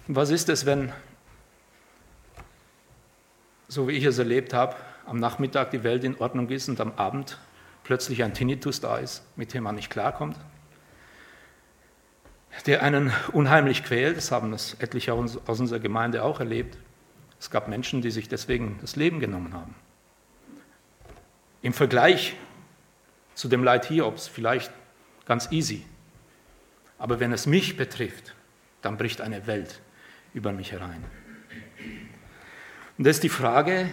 Was 0.09 0.31
ist 0.31 0.49
es, 0.49 0.67
wenn 0.67 0.93
so 3.67 3.89
wie 3.89 3.93
ich 3.93 4.05
es 4.05 4.19
erlebt 4.19 4.55
habe, 4.55 4.77
am 5.05 5.19
Nachmittag 5.19 5.73
die 5.73 5.83
Welt 5.83 6.05
in 6.05 6.17
Ordnung 6.19 6.49
ist 6.49 6.69
und 6.69 6.81
am 6.81 6.93
Abend 6.93 7.39
plötzlich 7.83 8.23
ein 8.23 8.33
Tinnitus 8.33 8.81
da 8.81 8.99
ist, 8.99 9.25
mit 9.37 9.53
dem 9.53 9.65
man 9.65 9.75
nicht 9.75 9.91
klarkommt, 9.91 10.37
der 12.67 12.85
einen 12.85 13.13
unheimlich 13.33 13.83
quält. 13.83 14.17
Das 14.17 14.31
haben 14.31 14.53
es 14.53 14.75
etliche 14.75 15.13
aus 15.13 15.37
unserer 15.37 15.81
Gemeinde 15.81 16.23
auch 16.23 16.39
erlebt. 16.39 16.79
Es 17.41 17.51
gab 17.51 17.67
Menschen, 17.67 18.01
die 18.01 18.13
sich 18.13 18.29
deswegen 18.29 18.79
das 18.81 18.95
Leben 18.95 19.19
genommen 19.19 19.55
haben. 19.55 19.75
Im 21.63 21.73
Vergleich 21.73 22.37
zu 23.35 23.49
dem 23.49 23.65
Leid 23.65 23.87
Hiobs 23.87 24.29
vielleicht 24.29 24.71
ganz 25.27 25.51
easy. 25.51 25.85
Aber 26.97 27.19
wenn 27.19 27.33
es 27.33 27.47
mich 27.47 27.77
betrifft, 27.77 28.37
dann 28.83 28.97
bricht 28.97 29.21
eine 29.21 29.49
Welt 29.49 29.81
über 30.37 30.53
mich 30.53 30.71
herein. 30.71 31.03
Und 32.99 33.07
das 33.07 33.17
ist 33.17 33.23
die 33.23 33.31
Frage, 33.31 33.89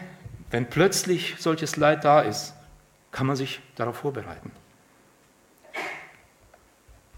wenn 0.51 0.69
plötzlich 0.69 1.35
solches 1.39 1.77
Leid 1.77 2.03
da 2.03 2.21
ist, 2.21 2.53
kann 3.12 3.25
man 3.25 3.35
sich 3.35 3.62
darauf 3.75 3.97
vorbereiten. 3.97 4.51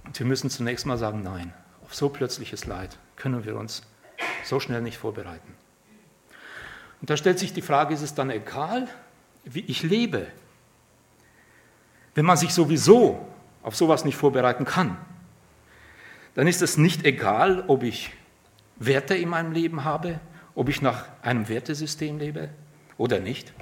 Und 0.05 0.17
wir 0.17 0.25
müssen 0.25 0.49
zunächst 0.49 0.85
mal 0.85 0.97
sagen, 0.97 1.23
nein, 1.23 1.53
auf 1.83 1.95
so 1.95 2.09
plötzliches 2.09 2.65
Leid 2.65 2.97
können 3.15 3.45
wir 3.45 3.55
uns 3.55 3.81
so 4.43 4.59
schnell 4.59 4.81
nicht 4.81 4.97
vorbereiten. 4.97 5.53
Und 7.01 7.09
da 7.09 7.17
stellt 7.17 7.39
sich 7.39 7.51
die 7.51 7.61
Frage, 7.61 7.93
ist 7.93 8.03
es 8.03 8.13
dann 8.13 8.29
egal, 8.29 8.87
wie 9.43 9.61
ich 9.61 9.81
lebe? 9.83 10.27
Wenn 12.13 12.25
man 12.25 12.37
sich 12.37 12.53
sowieso 12.53 13.27
auf 13.63 13.75
sowas 13.75 14.05
nicht 14.05 14.15
vorbereiten 14.15 14.65
kann, 14.65 14.97
dann 16.35 16.47
ist 16.47 16.61
es 16.61 16.77
nicht 16.77 17.05
egal, 17.05 17.63
ob 17.67 17.83
ich 17.83 18.11
Werte 18.77 19.15
in 19.15 19.29
meinem 19.29 19.51
Leben 19.51 19.83
habe, 19.83 20.19
ob 20.53 20.69
ich 20.69 20.81
nach 20.81 21.05
einem 21.21 21.47
Wertesystem 21.47 22.17
lebe 22.17 22.49
oder 22.97 23.19
nicht? 23.19 23.53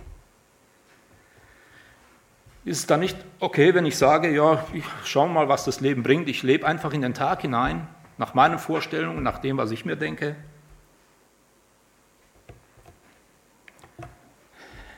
Ist 2.66 2.80
es 2.80 2.86
dann 2.86 3.02
nicht 3.02 3.18
okay, 3.40 3.76
wenn 3.76 3.86
ich 3.86 3.98
sage, 3.98 4.34
ja, 4.34 4.66
ich 4.74 4.86
schau 5.04 5.28
mal, 5.28 5.50
was 5.50 5.66
das 5.66 5.82
Leben 5.82 6.02
bringt, 6.02 6.30
ich 6.30 6.44
lebe 6.44 6.66
einfach 6.66 6.94
in 6.94 7.02
den 7.02 7.14
Tag 7.14 7.42
hinein, 7.42 7.88
nach 8.18 8.34
meinen 8.34 8.58
Vorstellungen, 8.58 9.22
nach 9.22 9.40
dem, 9.40 9.58
was 9.58 9.72
ich 9.72 9.86
mir 9.86 9.98
denke? 9.98 10.36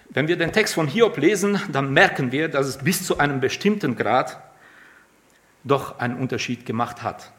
Wenn 0.09 0.27
wir 0.27 0.37
den 0.37 0.53
Text 0.53 0.75
von 0.75 0.87
Hiob 0.87 1.17
lesen, 1.17 1.59
dann 1.71 1.91
merken 1.91 2.31
wir, 2.31 2.47
dass 2.47 2.67
es 2.67 2.77
bis 2.77 3.05
zu 3.05 3.17
einem 3.17 3.39
bestimmten 3.39 3.95
Grad 3.95 4.41
doch 5.63 5.99
einen 5.99 6.17
Unterschied 6.17 6.65
gemacht 6.65 7.03
hat 7.03 7.31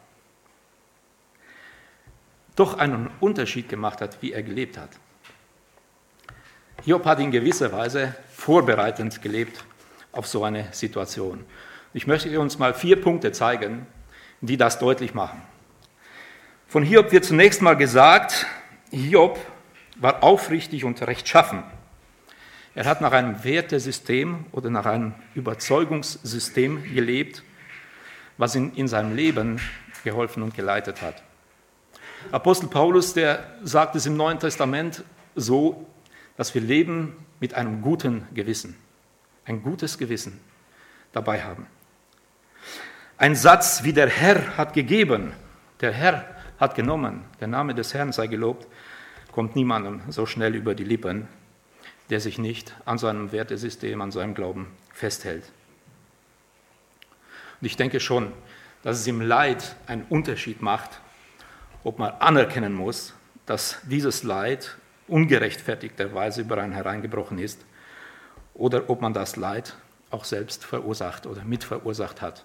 doch 2.56 2.78
einen 2.78 3.10
Unterschied 3.20 3.68
gemacht 3.68 4.00
hat, 4.00 4.20
wie 4.22 4.32
er 4.32 4.42
gelebt 4.42 4.78
hat. 4.78 4.90
Hiob 6.84 7.04
hat 7.04 7.20
in 7.20 7.30
gewisser 7.30 7.72
Weise 7.72 8.14
vorbereitend 8.34 9.22
gelebt 9.22 9.64
auf 10.12 10.26
so 10.26 10.44
eine 10.44 10.68
Situation. 10.72 11.44
Ich 11.94 12.06
möchte 12.06 12.38
uns 12.40 12.58
mal 12.58 12.75
vier 12.75 13.00
Punkte 13.00 13.32
zeigen, 13.32 13.86
die 14.40 14.56
das 14.56 14.78
deutlich 14.78 15.14
machen. 15.14 15.40
Von 16.68 16.82
Hiob 16.82 17.12
wird 17.12 17.25
zunächst 17.25 17.62
mal 17.62 17.76
gesagt, 17.76 18.46
Hiob 18.90 19.38
war 19.96 20.22
aufrichtig 20.22 20.84
und 20.84 21.00
rechtschaffen. 21.06 21.62
Er 22.75 22.84
hat 22.84 23.00
nach 23.00 23.12
einem 23.12 23.42
Wertesystem 23.44 24.44
oder 24.52 24.68
nach 24.68 24.84
einem 24.84 25.14
Überzeugungssystem 25.34 26.94
gelebt, 26.94 27.42
was 28.36 28.54
ihn 28.54 28.72
in 28.75 28.88
seinem 28.88 29.16
Leben 29.16 29.60
geholfen 30.04 30.42
und 30.42 30.54
geleitet 30.54 31.00
hat. 31.00 31.22
Apostel 32.32 32.68
Paulus, 32.68 33.14
der 33.14 33.46
sagt 33.62 33.96
es 33.96 34.06
im 34.06 34.16
Neuen 34.16 34.38
Testament 34.38 35.04
so, 35.35 35.87
dass 36.37 36.54
wir 36.54 36.61
leben 36.61 37.16
mit 37.40 37.54
einem 37.54 37.82
guten 37.82 38.26
Gewissen, 38.35 38.76
ein 39.44 39.62
gutes 39.62 39.99
Gewissen 39.99 40.40
dabei 41.12 41.42
haben. 41.42 41.66
Ein 43.18 43.35
Satz 43.35 43.85
wie 43.85 43.92
der 43.92 44.08
Herr 44.08 44.56
hat 44.56 44.75
gegeben, 44.75 45.32
der 45.80 45.92
Herr 45.92 46.25
hat 46.58 46.75
genommen, 46.75 47.25
der 47.40 47.49
Name 47.49 47.75
des 47.75 47.94
Herrn 47.94 48.12
sei 48.12 48.26
gelobt, 48.26 48.66
kommt 49.32 49.56
niemandem 49.56 50.02
so 50.08 50.26
schnell 50.26 50.54
über 50.54 50.75
die 50.75 50.85
Lippen, 50.85 51.28
der 52.11 52.20
sich 52.20 52.38
nicht 52.38 52.75
an 52.85 52.99
seinem 52.99 53.32
Wertesystem, 53.32 54.00
an 54.00 54.11
seinem 54.11 54.35
Glauben 54.35 54.68
festhält. 54.92 55.44
Und 57.61 57.66
ich 57.66 57.76
denke 57.76 58.00
schon, 58.00 58.32
dass 58.82 58.99
es 58.99 59.06
im 59.06 59.20
Leid 59.20 59.76
einen 59.87 60.04
Unterschied 60.08 60.62
macht, 60.62 61.00
ob 61.87 62.00
man 62.00 62.11
anerkennen 62.19 62.73
muss, 62.73 63.14
dass 63.47 63.78
dieses 63.85 64.25
Leid 64.25 64.76
ungerechtfertigterweise 65.07 66.40
über 66.40 66.59
einen 66.59 66.73
hereingebrochen 66.73 67.38
ist 67.38 67.64
oder 68.55 68.90
ob 68.90 69.00
man 69.02 69.14
das 69.14 69.37
Leid 69.37 69.76
auch 70.11 70.25
selbst 70.25 70.64
verursacht 70.64 71.26
oder 71.26 71.45
mitverursacht 71.45 72.23
hat. 72.23 72.45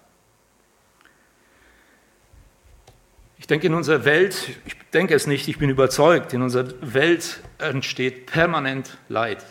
Ich 3.40 3.48
denke, 3.48 3.66
in 3.66 3.74
unserer 3.74 4.06
Welt, 4.06 4.50
ich 4.66 4.78
denke 4.94 5.16
es 5.16 5.26
nicht, 5.26 5.48
ich 5.48 5.58
bin 5.58 5.72
überzeugt, 5.72 6.34
in 6.34 6.44
unserer 6.44 6.70
Welt 6.82 7.42
entsteht 7.58 8.28
permanent 8.28 9.00
Leid, 9.10 9.44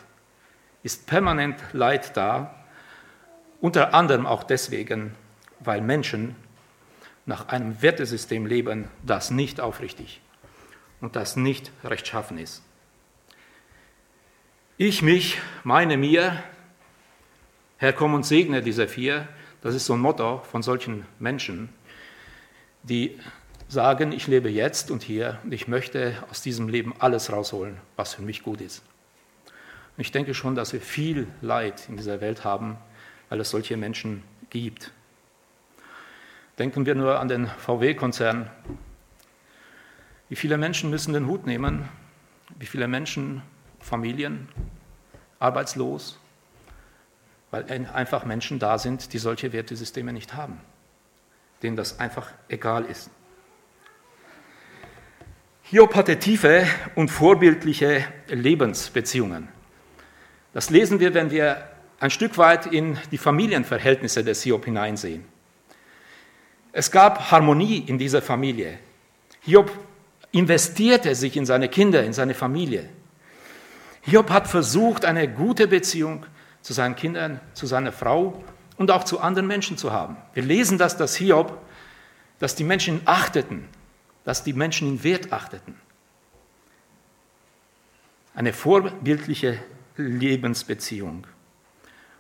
ist 0.85 1.09
permanent 1.09 1.59
Leid 1.73 2.17
da, 2.17 2.55
unter 3.61 3.93
anderem 3.93 4.25
auch 4.25 4.45
deswegen, 4.45 5.17
weil 5.59 5.81
Menschen 5.81 6.37
nach 7.31 7.49
einem 7.49 7.81
Wertesystem 7.81 8.45
leben, 8.45 8.89
das 9.07 9.31
nicht 9.31 9.61
aufrichtig 9.61 10.21
und 11.01 11.15
das 11.15 11.37
nicht 11.37 11.71
rechtschaffen 11.85 12.39
ist. 12.39 12.61
Ich 14.77 15.01
mich, 15.01 15.39
meine 15.63 15.97
mir, 15.97 16.43
Herr, 17.79 17.93
komm 17.93 18.15
und 18.15 18.27
segne 18.27 18.63
diese 18.63 18.89
vier. 18.89 19.29
Das 19.63 19.77
ist 19.77 19.87
so 19.87 19.95
ein 19.95 20.01
Motto 20.01 20.43
von 20.51 20.65
solchen 20.65 21.07
Menschen, 21.21 21.69
die 22.83 23.17
sagen, 23.69 24.11
ich 24.11 24.27
lebe 24.27 24.51
jetzt 24.51 24.91
und 24.91 25.05
hier 25.05 25.39
und 25.45 25.55
ich 25.55 25.69
möchte 25.69 26.17
aus 26.31 26.43
diesem 26.43 26.69
Leben 26.69 26.95
alles 26.99 27.31
rausholen, 27.31 27.77
was 27.95 28.15
für 28.15 28.23
mich 28.23 28.43
gut 28.43 28.61
ist. 28.61 28.83
Und 29.97 30.01
ich 30.01 30.11
denke 30.11 30.35
schon, 30.35 30.57
dass 30.57 30.73
wir 30.73 30.81
viel 30.81 31.29
Leid 31.43 31.89
in 31.89 31.97
dieser 31.97 32.21
Welt 32.21 32.43
haben, 32.43 32.77
weil 33.29 33.39
es 33.39 33.51
solche 33.51 33.77
Menschen 33.77 34.25
gibt. 34.51 34.91
Denken 36.59 36.87
wir 36.87 36.95
nur 36.95 37.19
an 37.21 37.29
den 37.29 37.47
VW-Konzern. 37.47 38.51
Wie 40.29 40.37
viele 40.37 40.59
Menschen 40.59 40.91
müssen 40.91 41.13
den 41.13 41.27
Hut 41.27 41.47
nehmen? 41.47 41.89
Wie 42.59 42.67
viele 42.67 42.89
Menschen, 42.89 43.43
Familien, 43.79 44.49
arbeitslos, 45.39 46.19
weil 47.51 47.65
einfach 47.93 48.25
Menschen 48.25 48.59
da 48.59 48.79
sind, 48.79 49.13
die 49.13 49.19
solche 49.19 49.53
Wertesysteme 49.53 50.13
nicht 50.13 50.35
haben, 50.35 50.61
denen 51.63 51.77
das 51.77 51.99
einfach 51.99 52.31
egal 52.49 52.85
ist. 52.85 53.11
Hiob 55.63 55.95
hatte 55.95 56.19
tiefe 56.19 56.67
und 56.95 57.11
vorbildliche 57.11 58.05
Lebensbeziehungen. 58.29 59.49
Das 60.53 60.71
lesen 60.71 60.99
wir, 60.99 61.15
wenn 61.15 61.31
wir 61.31 61.69
ein 62.01 62.11
Stück 62.11 62.39
weit 62.39 62.67
in 62.67 62.99
die 63.13 63.19
Familienverhältnisse 63.19 64.25
des 64.25 64.43
Hiob 64.43 64.65
hineinsehen. 64.65 65.25
Es 66.73 66.91
gab 66.91 67.31
Harmonie 67.31 67.79
in 67.79 67.99
dieser 67.99 68.23
Familie. 68.23 68.79
Hiob 69.41 69.71
investierte 70.33 71.15
sich 71.15 71.37
in 71.37 71.47
seine 71.47 71.69
Kinder, 71.69 72.05
in 72.05 72.13
seine 72.13 72.35
Familie. 72.35 72.89
Hiob 74.03 74.31
hat 74.31 74.47
versucht, 74.47 75.05
eine 75.05 75.29
gute 75.29 75.67
Beziehung 75.67 76.25
zu 76.63 76.73
seinen 76.73 76.95
Kindern, 76.95 77.41
zu 77.55 77.67
seiner 77.67 77.93
Frau 77.93 78.43
und 78.77 78.91
auch 78.91 79.05
zu 79.05 79.21
anderen 79.21 79.47
Menschen 79.47 79.77
zu 79.77 79.93
haben. 79.93 80.17
Wir 80.35 80.43
lesen 80.43 80.79
das, 80.79 80.97
dass 80.97 81.17
Hiob, 81.17 81.59
dass 82.39 82.55
die 82.55 82.65
Menschen 82.65 82.99
ihn 82.99 83.03
achteten, 83.05 83.69
dass 84.25 84.45
die 84.45 84.53
Menschen 84.53 84.89
ihn 84.89 85.03
wert 85.03 85.33
achteten. 85.33 85.75
Eine 88.35 88.53
vorbildliche 88.53 89.59
Lebensbeziehung. 89.97 91.27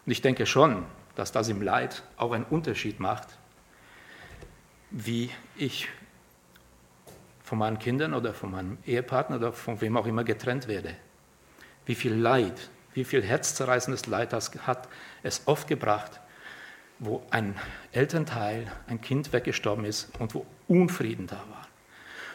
Und 0.04 0.12
ich 0.12 0.20
denke 0.20 0.44
schon, 0.44 0.84
dass 1.14 1.32
das 1.32 1.48
im 1.48 1.62
Leid 1.62 2.02
auch 2.16 2.32
einen 2.32 2.44
Unterschied 2.44 2.98
macht, 3.00 3.28
wie 4.90 5.30
ich 5.56 5.88
von 7.42 7.58
meinen 7.58 7.78
Kindern 7.78 8.14
oder 8.14 8.32
von 8.32 8.50
meinem 8.50 8.78
Ehepartner 8.86 9.36
oder 9.36 9.52
von 9.52 9.80
wem 9.80 9.96
auch 9.96 10.06
immer 10.06 10.24
getrennt 10.24 10.68
werde. 10.68 10.94
Wie 11.86 11.94
viel 11.94 12.14
Leid, 12.14 12.70
wie 12.94 13.04
viel 13.04 13.22
herzzerreißendes 13.22 14.06
Leid 14.06 14.32
das 14.32 14.52
hat 14.66 14.88
es 15.22 15.42
oft 15.46 15.66
gebracht, 15.66 16.20
wo 16.98 17.22
ein 17.30 17.56
Elternteil, 17.92 18.70
ein 18.86 19.00
Kind 19.00 19.32
weggestorben 19.32 19.84
ist 19.84 20.10
und 20.18 20.34
wo 20.34 20.46
Unfrieden 20.68 21.26
da 21.26 21.36
war. 21.36 21.66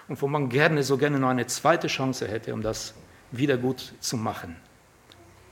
Und 0.08 0.22
wo 0.22 0.28
man 0.28 0.50
gerne, 0.50 0.84
so 0.84 0.98
gerne 0.98 1.20
noch 1.20 1.30
eine 1.30 1.48
zweite 1.48 1.88
Chance 1.88 2.28
hätte, 2.28 2.54
um 2.54 2.62
das 2.62 2.94
wieder 3.32 3.58
gut 3.58 3.94
zu 4.00 4.18
machen. 4.18 4.56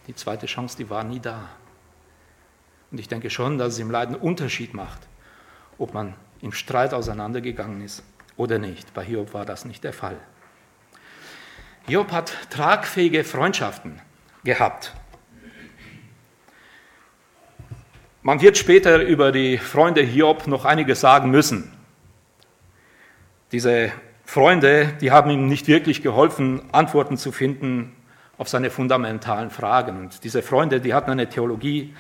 Die 0.08 0.16
zweite 0.16 0.46
Chance, 0.46 0.78
die 0.78 0.90
war 0.90 1.04
nie 1.04 1.20
da. 1.20 1.50
Und 2.92 3.00
ich 3.00 3.08
denke 3.08 3.30
schon, 3.30 3.58
dass 3.58 3.74
es 3.74 3.80
im 3.80 3.90
Leid 3.90 4.10
einen 4.10 4.18
Unterschied 4.18 4.74
macht, 4.74 5.08
ob 5.78 5.94
man 5.94 6.16
im 6.44 6.52
Streit 6.52 6.94
auseinandergegangen 6.94 7.82
ist 7.82 8.04
oder 8.36 8.60
nicht. 8.60 8.94
Bei 8.94 9.04
Hiob 9.04 9.34
war 9.34 9.46
das 9.46 9.64
nicht 9.64 9.84
der 9.84 9.94
Fall. 9.94 10.18
Hiob 11.88 12.12
hat 12.12 12.34
tragfähige 12.50 13.24
Freundschaften 13.24 14.02
gehabt. 14.44 14.94
Man 18.22 18.42
wird 18.42 18.58
später 18.58 19.02
über 19.02 19.32
die 19.32 19.58
Freunde 19.58 20.02
Hiob 20.02 20.48
noch 20.48 20.66
einiges 20.66 21.00
sagen 21.00 21.32
müssen. 21.32 21.72
Diese 23.54 23.92
Freunde, 24.26 24.94
die 25.00 25.12
haben 25.12 25.30
ihm 25.30 25.48
nicht 25.48 25.68
wirklich 25.68 26.02
geholfen, 26.02 26.62
Antworten 26.74 27.18
zu 27.18 27.32
finden 27.32 27.96
auf 28.38 28.50
seine 28.50 28.70
fundamentalen 28.70 29.50
Fragen. 29.50 29.98
Und 29.98 30.24
diese 30.26 30.42
Freunde, 30.42 30.82
die 30.82 30.94
hatten 30.94 31.12
eine 31.12 31.30
Theologie, 31.30 31.94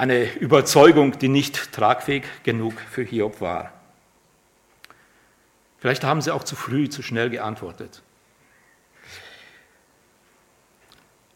eine 0.00 0.32
Überzeugung, 0.32 1.18
die 1.18 1.28
nicht 1.28 1.72
tragfähig 1.72 2.24
genug 2.42 2.72
für 2.80 3.02
Hiob 3.02 3.42
war. 3.42 3.70
Vielleicht 5.78 6.04
haben 6.04 6.22
sie 6.22 6.32
auch 6.32 6.42
zu 6.42 6.56
früh, 6.56 6.88
zu 6.88 7.02
schnell 7.02 7.28
geantwortet. 7.28 8.00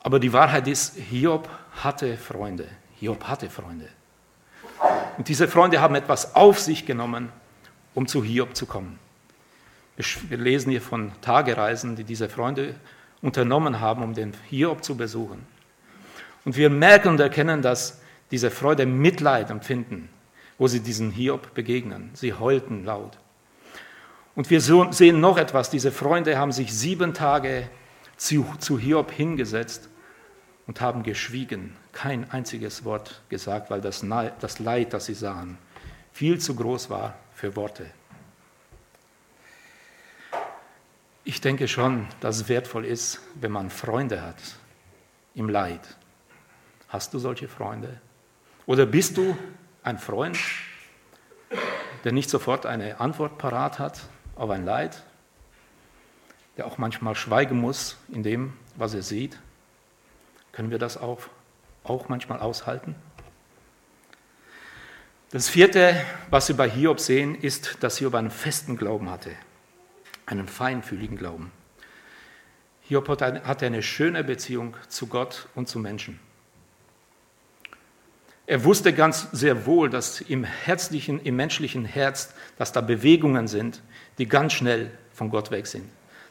Aber 0.00 0.18
die 0.18 0.32
Wahrheit 0.32 0.66
ist, 0.66 0.96
Hiob 0.96 1.46
hatte 1.82 2.16
Freunde. 2.16 2.66
Hiob 2.98 3.24
hatte 3.24 3.50
Freunde. 3.50 3.90
Und 5.18 5.28
diese 5.28 5.46
Freunde 5.46 5.82
haben 5.82 5.94
etwas 5.94 6.34
auf 6.34 6.58
sich 6.58 6.86
genommen, 6.86 7.30
um 7.92 8.06
zu 8.08 8.24
Hiob 8.24 8.56
zu 8.56 8.64
kommen. 8.64 8.98
Wir 9.96 10.38
lesen 10.38 10.70
hier 10.70 10.80
von 10.80 11.12
Tagereisen, 11.20 11.96
die 11.96 12.04
diese 12.04 12.30
Freunde 12.30 12.76
unternommen 13.20 13.80
haben, 13.80 14.02
um 14.02 14.14
den 14.14 14.32
Hiob 14.48 14.82
zu 14.82 14.96
besuchen. 14.96 15.46
Und 16.46 16.56
wir 16.56 16.70
merken 16.70 17.08
und 17.08 17.20
erkennen, 17.20 17.60
dass 17.60 18.00
diese 18.30 18.50
Freude 18.50 18.86
Mitleid 18.86 19.50
empfinden, 19.50 20.08
wo 20.58 20.68
sie 20.68 20.80
diesen 20.80 21.10
Hiob 21.10 21.54
begegnen. 21.54 22.10
Sie 22.14 22.32
heulten 22.32 22.84
laut. 22.84 23.18
Und 24.34 24.50
wir 24.50 24.60
sehen 24.60 25.20
noch 25.20 25.38
etwas, 25.38 25.70
diese 25.70 25.92
Freunde 25.92 26.38
haben 26.38 26.52
sich 26.52 26.74
sieben 26.74 27.14
Tage 27.14 27.68
zu, 28.16 28.46
zu 28.58 28.78
Hiob 28.78 29.12
hingesetzt 29.12 29.88
und 30.66 30.80
haben 30.80 31.02
geschwiegen, 31.02 31.76
kein 31.92 32.28
einziges 32.30 32.84
Wort 32.84 33.22
gesagt, 33.28 33.70
weil 33.70 33.80
das, 33.80 34.04
das 34.40 34.58
Leid, 34.58 34.92
das 34.92 35.06
sie 35.06 35.14
sahen, 35.14 35.58
viel 36.12 36.40
zu 36.40 36.54
groß 36.56 36.90
war 36.90 37.14
für 37.34 37.54
Worte. 37.54 37.86
Ich 41.24 41.40
denke 41.40 41.68
schon, 41.68 42.06
dass 42.20 42.36
es 42.36 42.48
wertvoll 42.48 42.84
ist, 42.84 43.20
wenn 43.34 43.52
man 43.52 43.70
Freunde 43.70 44.22
hat 44.22 44.36
im 45.34 45.48
Leid. 45.48 45.80
Hast 46.88 47.14
du 47.14 47.18
solche 47.18 47.48
Freunde? 47.48 48.00
Oder 48.66 48.86
bist 48.86 49.16
du 49.16 49.36
ein 49.82 49.98
Freund, 49.98 50.38
der 52.04 52.12
nicht 52.12 52.30
sofort 52.30 52.66
eine 52.66 53.00
Antwort 53.00 53.38
parat 53.38 53.78
hat 53.78 54.00
auf 54.36 54.50
ein 54.50 54.64
Leid, 54.64 55.02
der 56.56 56.66
auch 56.66 56.78
manchmal 56.78 57.14
schweigen 57.14 57.58
muss 57.58 57.96
in 58.08 58.22
dem, 58.22 58.54
was 58.76 58.94
er 58.94 59.02
sieht? 59.02 59.38
Können 60.52 60.70
wir 60.70 60.78
das 60.78 60.96
auch, 60.96 61.20
auch 61.82 62.08
manchmal 62.08 62.40
aushalten? 62.40 62.94
Das 65.30 65.48
vierte, 65.48 65.96
was 66.30 66.48
wir 66.48 66.56
bei 66.56 66.70
Hiob 66.70 67.00
sehen, 67.00 67.34
ist, 67.34 67.82
dass 67.82 67.98
Hiob 67.98 68.14
einen 68.14 68.30
festen 68.30 68.76
Glauben 68.76 69.10
hatte 69.10 69.30
einen 70.26 70.48
feinfühligen 70.48 71.16
Glauben. 71.16 71.52
Hiob 72.82 73.08
hatte 73.08 73.66
eine 73.66 73.82
schöne 73.82 74.24
Beziehung 74.24 74.76
zu 74.88 75.06
Gott 75.06 75.48
und 75.54 75.68
zu 75.68 75.78
Menschen. 75.78 76.20
Er 78.46 78.64
wusste 78.64 78.92
ganz 78.92 79.28
sehr 79.32 79.64
wohl, 79.64 79.88
dass 79.88 80.20
im 80.20 80.44
herzlichen, 80.44 81.20
im 81.20 81.36
menschlichen 81.36 81.86
Herz, 81.86 82.34
dass 82.58 82.72
da 82.72 82.82
Bewegungen 82.82 83.48
sind, 83.48 83.82
die 84.18 84.26
ganz 84.26 84.52
schnell 84.52 84.90
von 85.12 85.30
Gott 85.30 85.50
weg 85.50 85.66
sind. 85.66 85.88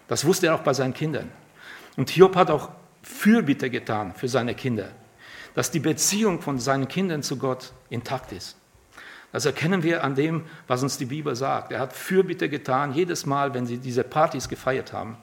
Das 0.08 0.26
wusste 0.26 0.48
er 0.48 0.56
auch 0.56 0.62
bei 0.62 0.74
seinen 0.74 0.94
Kindern. 0.94 1.32
Und 1.98 2.12
Hiob 2.12 2.36
hat 2.36 2.52
auch 2.52 2.70
Fürbitte 3.02 3.70
getan 3.70 4.14
für 4.16 4.28
seine 4.28 4.54
Kinder, 4.54 4.90
dass 5.56 5.72
die 5.72 5.80
Beziehung 5.80 6.42
von 6.42 6.60
seinen 6.60 6.88
Kindern 6.88 7.24
zu 7.24 7.38
Gott 7.38 7.74
intakt 7.90 8.32
ist. 8.32 8.58
Das 9.32 9.46
erkennen 9.46 9.82
wir 9.82 10.04
an 10.04 10.14
dem, 10.14 10.44
was 10.68 10.84
uns 10.84 11.00
die 11.00 11.06
Bibel 11.06 11.36
sagt. 11.36 11.72
Er 11.72 11.80
hat 11.80 11.94
Fürbitte 11.94 12.50
getan, 12.50 12.94
jedes 12.94 13.26
Mal, 13.26 13.56
wenn 13.56 13.66
sie 13.66 13.78
diese 13.78 14.04
Partys 14.04 14.48
gefeiert 14.48 14.94
haben. 14.94 15.18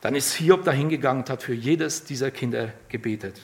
Dann 0.00 0.14
ist 0.14 0.32
Hiob 0.32 0.64
dahingegangen 0.64 1.24
und 1.24 1.30
hat 1.30 1.42
für 1.42 1.52
jedes 1.52 2.04
dieser 2.04 2.30
Kinder 2.30 2.72
gebetet, 2.88 3.38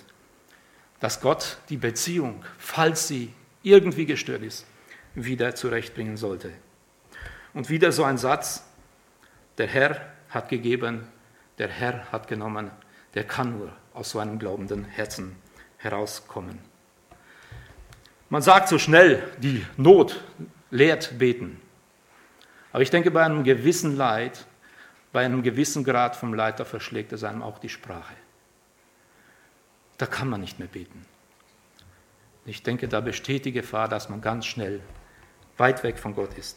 dass 1.01 1.21
Gott 1.21 1.59
die 1.69 1.77
Beziehung, 1.77 2.45
falls 2.59 3.09
sie 3.09 3.33
irgendwie 3.63 4.07
gestört 4.07 4.43
ist, 4.43 4.67
wieder 5.15 5.55
zurechtbringen 5.55 6.17
sollte. 6.17 6.53
Und 7.55 7.71
wieder 7.71 7.93
so 7.93 8.05
ein 8.05 8.19
Satz, 8.19 8.65
der 9.59 9.67
Herr 9.67 10.01
hat 10.29 10.49
gegeben, 10.49 11.09
der 11.59 11.69
Herr 11.69 12.13
hat 12.13 12.29
genommen, 12.29 12.71
der 13.15 13.25
kann 13.25 13.59
nur 13.59 13.73
aus 13.95 14.11
so 14.11 14.19
einem 14.19 14.39
glaubenden 14.39 14.85
Herzen 14.85 15.37
herauskommen. 15.79 16.59
Man 18.29 18.43
sagt 18.43 18.69
so 18.69 18.79
schnell, 18.79 19.23
die 19.39 19.65
Not 19.77 20.21
lehrt 20.71 21.19
beten. 21.19 21.61
Aber 22.73 22.83
ich 22.83 22.91
denke, 22.91 23.11
bei 23.11 23.25
einem 23.25 23.45
gewissen 23.45 23.97
Leid, 23.97 24.45
bei 25.13 25.25
einem 25.25 25.43
gewissen 25.43 25.85
Grad 25.85 26.17
vom 26.17 26.35
Leid, 26.35 26.61
da 26.61 26.65
verschlägt 26.65 27.13
es 27.13 27.25
einem 27.25 27.43
auch 27.43 27.59
die 27.59 27.69
Sprache. 27.69 28.15
Da 29.99 30.07
kann 30.07 30.29
man 30.29 30.41
nicht 30.41 30.59
mehr 30.59 30.69
beten. 30.69 31.05
Ich 32.45 32.63
denke, 32.63 32.87
da 32.87 33.01
besteht 33.01 33.45
die 33.45 33.53
Gefahr, 33.53 33.89
dass 33.89 34.09
man 34.09 34.21
ganz 34.21 34.47
schnell 34.47 34.81
weit 35.57 35.83
weg 35.83 35.99
von 35.99 36.15
Gott 36.15 36.35
ist. 36.39 36.57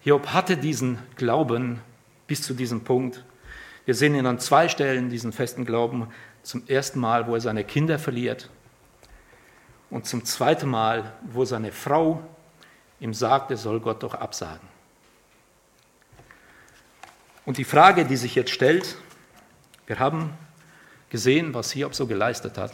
Hiob 0.00 0.28
hatte 0.28 0.56
diesen 0.56 0.98
Glauben 1.16 1.80
bis 2.26 2.42
zu 2.42 2.52
diesem 2.54 2.84
Punkt. 2.84 3.24
Wir 3.86 3.94
sehen 3.94 4.14
ihn 4.14 4.26
an 4.26 4.38
zwei 4.38 4.68
Stellen, 4.68 5.08
diesen 5.08 5.32
festen 5.32 5.64
Glauben. 5.64 6.08
Zum 6.42 6.66
ersten 6.66 7.00
Mal, 7.00 7.26
wo 7.26 7.34
er 7.34 7.40
seine 7.40 7.64
Kinder 7.64 7.98
verliert 7.98 8.50
und 9.88 10.06
zum 10.06 10.24
zweiten 10.24 10.68
Mal, 10.68 11.14
wo 11.22 11.44
seine 11.44 11.72
Frau 11.72 12.22
ihm 13.00 13.14
sagt, 13.14 13.50
er 13.50 13.56
soll 13.56 13.80
Gott 13.80 14.02
doch 14.02 14.14
absagen. 14.14 14.68
Und 17.46 17.58
die 17.58 17.64
Frage, 17.64 18.04
die 18.04 18.16
sich 18.16 18.34
jetzt 18.34 18.50
stellt, 18.50 18.96
wir 19.86 19.98
haben 19.98 20.36
gesehen, 21.14 21.54
was 21.54 21.70
Hiob 21.70 21.94
so 21.94 22.08
geleistet 22.08 22.58
hat. 22.58 22.72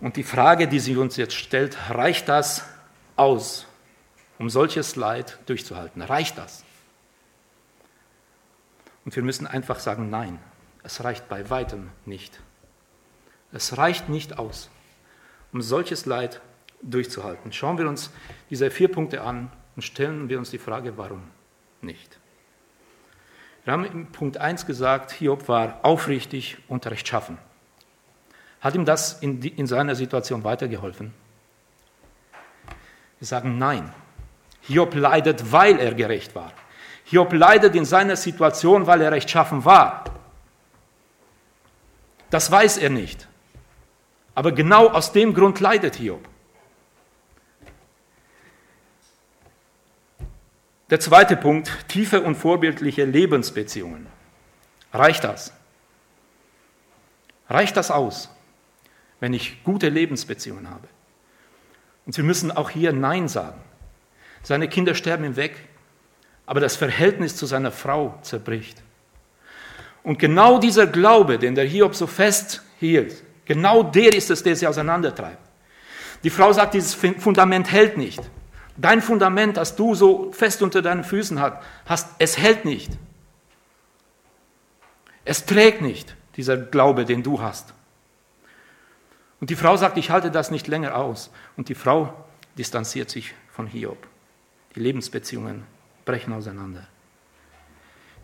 Und 0.00 0.16
die 0.16 0.24
Frage, 0.24 0.66
die 0.66 0.80
sich 0.80 0.96
uns 0.96 1.16
jetzt 1.16 1.34
stellt, 1.34 1.78
reicht 1.88 2.28
das 2.28 2.64
aus, 3.14 3.68
um 4.40 4.50
solches 4.50 4.96
Leid 4.96 5.38
durchzuhalten? 5.46 6.02
Reicht 6.02 6.36
das? 6.36 6.64
Und 9.04 9.14
wir 9.14 9.22
müssen 9.22 9.46
einfach 9.46 9.78
sagen, 9.78 10.10
nein, 10.10 10.40
es 10.82 11.04
reicht 11.04 11.28
bei 11.28 11.48
weitem 11.48 11.90
nicht. 12.06 12.40
Es 13.52 13.78
reicht 13.78 14.08
nicht 14.08 14.40
aus 14.40 14.68
um 15.52 15.62
solches 15.62 16.06
Leid 16.06 16.40
durchzuhalten. 16.82 17.52
Schauen 17.52 17.78
wir 17.78 17.88
uns 17.88 18.10
diese 18.50 18.68
vier 18.68 18.88
Punkte 18.90 19.22
an 19.22 19.52
und 19.76 19.82
stellen 19.82 20.28
wir 20.28 20.38
uns 20.38 20.50
die 20.50 20.58
Frage, 20.58 20.98
warum 20.98 21.22
nicht. 21.80 22.18
Wir 23.66 23.72
haben 23.72 23.84
in 23.84 24.06
Punkt 24.06 24.38
1 24.38 24.64
gesagt, 24.64 25.10
Hiob 25.10 25.48
war 25.48 25.80
aufrichtig 25.82 26.56
und 26.68 26.86
rechtschaffen. 26.86 27.36
Hat 28.60 28.76
ihm 28.76 28.84
das 28.84 29.14
in, 29.14 29.40
die, 29.40 29.48
in 29.48 29.66
seiner 29.66 29.96
Situation 29.96 30.44
weitergeholfen? 30.44 31.12
Wir 33.18 33.26
sagen 33.26 33.58
nein. 33.58 33.92
Hiob 34.60 34.94
leidet, 34.94 35.50
weil 35.50 35.80
er 35.80 35.94
gerecht 35.94 36.36
war. 36.36 36.52
Hiob 37.06 37.32
leidet 37.32 37.74
in 37.74 37.84
seiner 37.84 38.14
Situation, 38.14 38.86
weil 38.86 39.00
er 39.00 39.10
rechtschaffen 39.10 39.64
war. 39.64 40.04
Das 42.30 42.48
weiß 42.48 42.78
er 42.78 42.90
nicht. 42.90 43.26
Aber 44.36 44.52
genau 44.52 44.90
aus 44.90 45.10
dem 45.10 45.34
Grund 45.34 45.58
leidet 45.58 45.96
Hiob. 45.96 46.28
Der 50.90 51.00
zweite 51.00 51.36
Punkt, 51.36 51.70
tiefe 51.88 52.20
und 52.20 52.36
vorbildliche 52.36 53.04
Lebensbeziehungen. 53.04 54.06
Reicht 54.92 55.24
das? 55.24 55.52
Reicht 57.48 57.76
das 57.76 57.90
aus, 57.90 58.30
wenn 59.18 59.34
ich 59.34 59.64
gute 59.64 59.88
Lebensbeziehungen 59.88 60.70
habe? 60.70 60.86
Und 62.06 62.16
wir 62.16 62.24
müssen 62.24 62.52
auch 62.52 62.70
hier 62.70 62.92
Nein 62.92 63.26
sagen. 63.26 63.60
Seine 64.44 64.68
Kinder 64.68 64.94
sterben 64.94 65.24
ihm 65.24 65.36
weg, 65.36 65.56
aber 66.46 66.60
das 66.60 66.76
Verhältnis 66.76 67.34
zu 67.34 67.46
seiner 67.46 67.72
Frau 67.72 68.16
zerbricht. 68.22 68.80
Und 70.04 70.20
genau 70.20 70.60
dieser 70.60 70.86
Glaube, 70.86 71.36
den 71.36 71.56
der 71.56 71.64
Hiob 71.64 71.96
so 71.96 72.06
fest 72.06 72.62
hielt, 72.78 73.24
genau 73.44 73.82
der 73.82 74.14
ist 74.14 74.30
es, 74.30 74.44
der 74.44 74.54
sie 74.54 74.68
auseinandertreibt. 74.68 75.44
Die 76.22 76.30
Frau 76.30 76.52
sagt, 76.52 76.74
dieses 76.74 76.94
Fundament 76.94 77.72
hält 77.72 77.96
nicht. 77.96 78.20
Dein 78.76 79.00
Fundament, 79.00 79.56
das 79.56 79.76
du 79.76 79.94
so 79.94 80.32
fest 80.32 80.62
unter 80.62 80.82
deinen 80.82 81.04
Füßen 81.04 81.40
hast, 81.40 82.08
es 82.18 82.38
hält 82.38 82.64
nicht. 82.64 82.90
Es 85.24 85.46
trägt 85.46 85.80
nicht, 85.80 86.14
dieser 86.36 86.56
Glaube, 86.56 87.04
den 87.04 87.22
du 87.22 87.40
hast. 87.40 87.72
Und 89.40 89.50
die 89.50 89.56
Frau 89.56 89.76
sagt, 89.76 89.96
ich 89.98 90.10
halte 90.10 90.30
das 90.30 90.50
nicht 90.50 90.66
länger 90.66 90.96
aus. 90.96 91.30
Und 91.56 91.68
die 91.68 91.74
Frau 91.74 92.12
distanziert 92.56 93.10
sich 93.10 93.34
von 93.50 93.66
Hiob. 93.66 94.06
Die 94.74 94.80
Lebensbeziehungen 94.80 95.64
brechen 96.04 96.32
auseinander. 96.32 96.86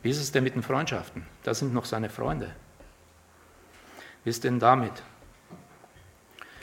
Wie 0.02 0.10
ist 0.10 0.20
es 0.20 0.32
denn 0.32 0.44
mit 0.44 0.54
den 0.54 0.62
Freundschaften? 0.62 1.26
Das 1.42 1.58
sind 1.58 1.72
noch 1.72 1.84
seine 1.84 2.10
Freunde. 2.10 2.54
Wie 4.24 4.30
ist 4.30 4.44
denn 4.44 4.58
damit? 4.58 5.02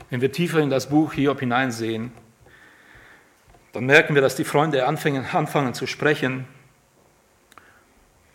Wenn 0.09 0.21
wir 0.21 0.31
tiefer 0.31 0.59
in 0.59 0.69
das 0.69 0.89
Buch 0.89 1.13
Hiob 1.13 1.39
hineinsehen, 1.39 2.11
dann 3.71 3.85
merken 3.85 4.15
wir, 4.15 4.21
dass 4.21 4.35
die 4.35 4.43
Freunde 4.43 4.87
anfangen, 4.87 5.25
anfangen 5.31 5.73
zu 5.73 5.85
sprechen 5.85 6.47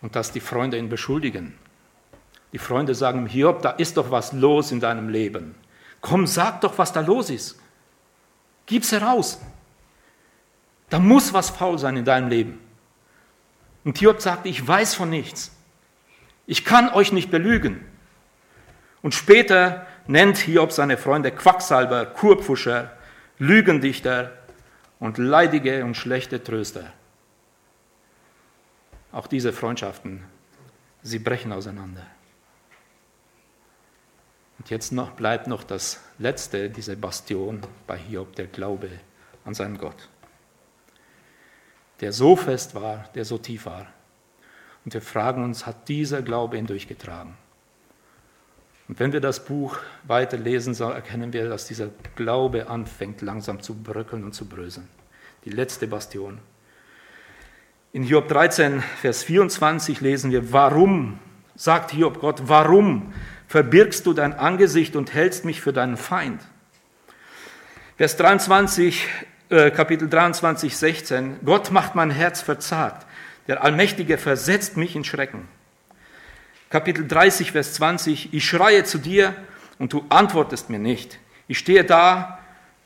und 0.01 0.15
dass 0.15 0.31
die 0.31 0.39
Freunde 0.39 0.77
ihn 0.77 0.89
beschuldigen. 0.89 1.57
Die 2.53 2.57
Freunde 2.57 2.95
sagen, 2.95 3.27
Hiob, 3.27 3.61
da 3.61 3.71
ist 3.71 3.97
doch 3.97 4.11
was 4.11 4.31
los 4.31 4.71
in 4.71 4.79
deinem 4.79 5.09
Leben. 5.09 5.55
Komm, 5.99 6.25
sag 6.25 6.61
doch, 6.61 6.77
was 6.77 6.93
da 6.93 7.01
los 7.01 7.29
ist. 7.29 7.59
Gib's 8.65 8.91
heraus. 8.91 9.41
Da 10.89 10.99
muss 10.99 11.33
was 11.33 11.49
faul 11.49 11.77
sein 11.79 11.97
in 11.97 12.05
deinem 12.05 12.29
Leben. 12.29 12.59
Und 13.83 13.97
Hiob 13.97 14.21
sagt, 14.21 14.45
ich 14.45 14.65
weiß 14.65 14.95
von 14.95 15.09
nichts. 15.09 15.51
Ich 16.47 16.63
kann 16.63 16.89
euch 16.89 17.11
nicht 17.11 17.29
belügen. 17.29 17.83
Und 19.01 19.13
später 19.13 19.85
nennt 20.07 20.37
Hiob 20.37 20.71
seine 20.71 20.97
Freunde 20.97 21.31
Quacksalber, 21.31 22.05
Kurpfuscher, 22.05 22.91
Lügendichter 23.37 24.31
und 24.99 25.17
leidige 25.17 25.83
und 25.83 25.95
schlechte 25.95 26.43
Tröster. 26.43 26.91
Auch 29.11 29.27
diese 29.27 29.53
Freundschaften, 29.53 30.23
sie 31.01 31.19
brechen 31.19 31.51
auseinander. 31.51 32.05
Und 34.57 34.69
jetzt 34.69 34.91
noch 34.91 35.11
bleibt 35.11 35.47
noch 35.47 35.63
das 35.63 36.01
letzte, 36.17 36.69
diese 36.69 36.95
Bastion 36.95 37.61
bei 37.87 37.97
Hiob, 37.97 38.35
der 38.35 38.47
Glaube 38.47 38.89
an 39.43 39.53
seinen 39.53 39.77
Gott. 39.77 40.09
Der 42.01 42.11
so 42.11 42.35
fest 42.35 42.75
war, 42.75 43.09
der 43.15 43.25
so 43.25 43.37
tief 43.37 43.65
war. 43.65 43.87
Und 44.83 44.93
wir 44.93 45.01
fragen 45.01 45.43
uns, 45.43 45.65
hat 45.65 45.87
dieser 45.87 46.21
Glaube 46.21 46.57
ihn 46.57 46.67
durchgetragen? 46.67 47.37
Und 48.87 48.99
wenn 48.99 49.13
wir 49.13 49.21
das 49.21 49.43
Buch 49.43 49.77
weiterlesen, 50.03 50.73
so 50.73 50.85
erkennen 50.85 51.33
wir, 51.33 51.49
dass 51.49 51.65
dieser 51.67 51.89
Glaube 52.15 52.69
anfängt 52.69 53.21
langsam 53.21 53.61
zu 53.61 53.73
bröckeln 53.73 54.23
und 54.23 54.33
zu 54.33 54.45
bröseln. 54.45 54.87
Die 55.43 55.49
letzte 55.49 55.87
Bastion. 55.87 56.39
In 57.93 58.03
Hiob 58.03 58.27
13, 58.27 58.81
Vers 59.01 59.23
24 59.23 60.01
lesen 60.01 60.31
wir, 60.31 60.51
warum, 60.51 61.19
sagt 61.55 61.91
Hiob 61.91 62.19
Gott, 62.19 62.41
warum 62.45 63.13
verbirgst 63.47 64.05
du 64.05 64.13
dein 64.13 64.33
Angesicht 64.33 64.95
und 64.95 65.13
hältst 65.13 65.45
mich 65.45 65.61
für 65.61 65.73
deinen 65.73 65.97
Feind? 65.97 66.41
Vers 67.97 68.17
23, 68.17 69.07
äh, 69.49 69.71
Kapitel 69.71 70.09
23, 70.09 70.75
16, 70.75 71.39
Gott 71.45 71.71
macht 71.71 71.95
mein 71.95 72.11
Herz 72.11 72.41
verzagt, 72.41 73.07
der 73.47 73.63
Allmächtige 73.63 74.17
versetzt 74.17 74.75
mich 74.75 74.95
in 74.95 75.05
Schrecken. 75.05 75.47
Kapitel 76.75 77.07
30, 77.07 77.53
Vers 77.53 77.75
20, 77.75 78.33
ich 78.33 78.43
schreie 78.43 78.83
zu 78.83 78.97
dir 78.97 79.33
und 79.79 79.93
du 79.93 80.03
antwortest 80.09 80.69
mir 80.69 80.77
nicht. 80.77 81.19
Ich 81.47 81.57
stehe 81.57 81.85
da, 81.85 82.39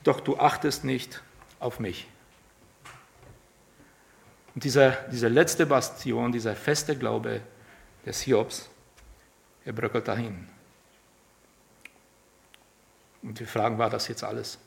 doch 0.04 0.20
du 0.20 0.38
achtest 0.38 0.84
nicht 0.84 1.24
auf 1.60 1.80
mich. 1.80 2.08
Und 4.54 4.64
dieser, 4.64 4.92
diese 5.12 5.28
letzte 5.28 5.66
Bastion, 5.66 6.32
dieser 6.32 6.56
feste 6.56 6.96
Glaube 6.96 7.42
des 8.06 8.22
Hiobs, 8.22 8.70
er 9.66 9.74
bröckelt 9.74 10.08
dahin. 10.08 10.48
Und 13.24 13.40
wir 13.40 13.48
fragen, 13.48 13.80
war 13.80 13.90
das 13.90 14.08
jetzt 14.08 14.24
alles? 14.24 14.60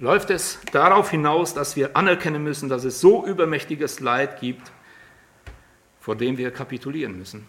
Läuft 0.00 0.30
es 0.30 0.58
darauf 0.72 1.12
hinaus, 1.12 1.54
dass 1.54 1.76
wir 1.76 1.96
anerkennen 1.96 2.42
müssen, 2.42 2.68
dass 2.68 2.82
es 2.82 3.00
so 3.00 3.24
übermächtiges 3.24 4.00
Leid 4.00 4.40
gibt, 4.40 4.72
vor 6.06 6.14
dem 6.14 6.38
wir 6.38 6.52
kapitulieren 6.52 7.18
müssen? 7.18 7.48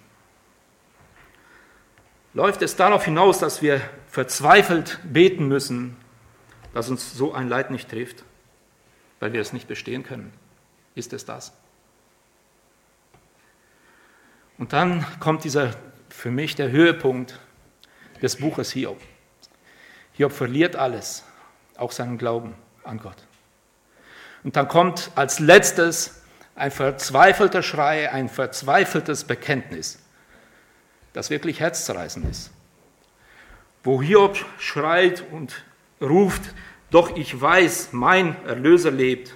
Läuft 2.34 2.64
es 2.64 2.76
darauf 2.76 3.06
hinaus, 3.06 3.38
dass 3.38 3.62
wir 3.62 3.80
verzweifelt 4.08 4.98
beten 5.04 5.48
müssen, 5.48 5.96
dass 6.74 6.90
uns 6.90 7.14
so 7.14 7.36
ein 7.36 7.50
Leid 7.50 7.70
nicht 7.70 7.88
trifft, 7.88 8.24
weil 9.20 9.32
wir 9.32 9.42
es 9.42 9.54
nicht 9.54 9.68
bestehen 9.68 10.02
können? 10.02 10.34
Ist 10.96 11.14
es 11.14 11.24
das? 11.24 11.54
Und 14.58 14.74
dann 14.74 15.06
kommt 15.20 15.44
dieser 15.44 15.76
für 16.10 16.32
mich 16.32 16.56
der 16.56 16.72
Höhepunkt 16.72 17.40
des 18.24 18.38
Buches 18.38 18.72
Hiob. 18.72 19.00
Hiob 20.14 20.32
verliert 20.32 20.76
alles, 20.76 21.24
auch 21.78 21.92
seinen 21.92 22.18
Glauben 22.18 22.56
an 22.84 22.98
Gott. 22.98 23.24
Und 24.44 24.56
dann 24.56 24.68
kommt 24.68 25.12
als 25.14 25.38
letztes 25.38 26.17
ein 26.58 26.72
verzweifelter 26.72 27.62
Schrei, 27.62 28.12
ein 28.12 28.30
verzweifeltes 28.30 29.24
Bekenntnis, 29.24 30.00
das 31.14 31.30
wirklich 31.30 31.60
herzzerreißend 31.60 32.30
ist. 32.30 32.52
Wo 33.84 34.02
Hiob 34.02 34.44
schreit 34.58 35.24
und 35.32 35.64
ruft, 36.02 36.42
doch 36.90 37.16
ich 37.16 37.40
weiß, 37.40 37.90
mein 37.94 38.44
Erlöser 38.46 38.92
lebt. 38.92 39.36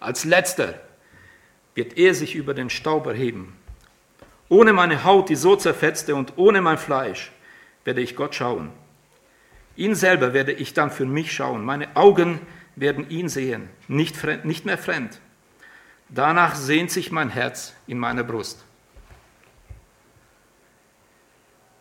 Als 0.00 0.24
letzter 0.24 0.80
wird 1.74 1.96
er 1.96 2.12
sich 2.12 2.34
über 2.34 2.54
den 2.54 2.70
Staub 2.70 3.06
erheben. 3.06 3.56
Ohne 4.48 4.72
meine 4.72 5.04
Haut, 5.04 5.28
die 5.28 5.36
so 5.36 5.54
zerfetzte, 5.56 6.14
und 6.14 6.36
ohne 6.36 6.60
mein 6.60 6.78
Fleisch 6.78 7.32
werde 7.84 8.00
ich 8.00 8.16
Gott 8.16 8.34
schauen. 8.34 8.72
Ihn 9.76 9.94
selber 9.94 10.32
werde 10.32 10.52
ich 10.52 10.74
dann 10.74 10.90
für 10.90 11.06
mich 11.06 11.32
schauen. 11.32 11.64
Meine 11.64 11.94
Augen 11.96 12.40
werden 12.74 13.08
ihn 13.10 13.28
sehen, 13.28 13.68
nicht, 13.88 14.16
fremd, 14.16 14.44
nicht 14.44 14.66
mehr 14.66 14.78
fremd. 14.78 15.20
Danach 16.08 16.54
sehnt 16.54 16.90
sich 16.90 17.10
mein 17.10 17.30
Herz 17.30 17.74
in 17.86 17.98
meiner 17.98 18.22
Brust. 18.22 18.64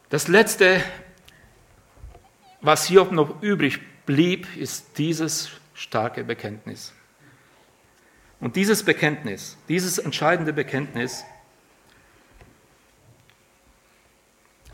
Das 0.10 0.28
Letzte, 0.28 0.84
was 2.62 2.86
hier 2.86 3.06
noch 3.06 3.42
übrig 3.42 3.80
blieb, 4.06 4.48
ist 4.58 4.98
dieses 4.98 5.50
starke 5.74 6.24
Bekenntnis. 6.24 6.94
Und 8.40 8.56
dieses 8.56 8.84
Bekenntnis, 8.84 9.58
dieses 9.68 9.98
entscheidende 9.98 10.54
Bekenntnis, 10.54 11.24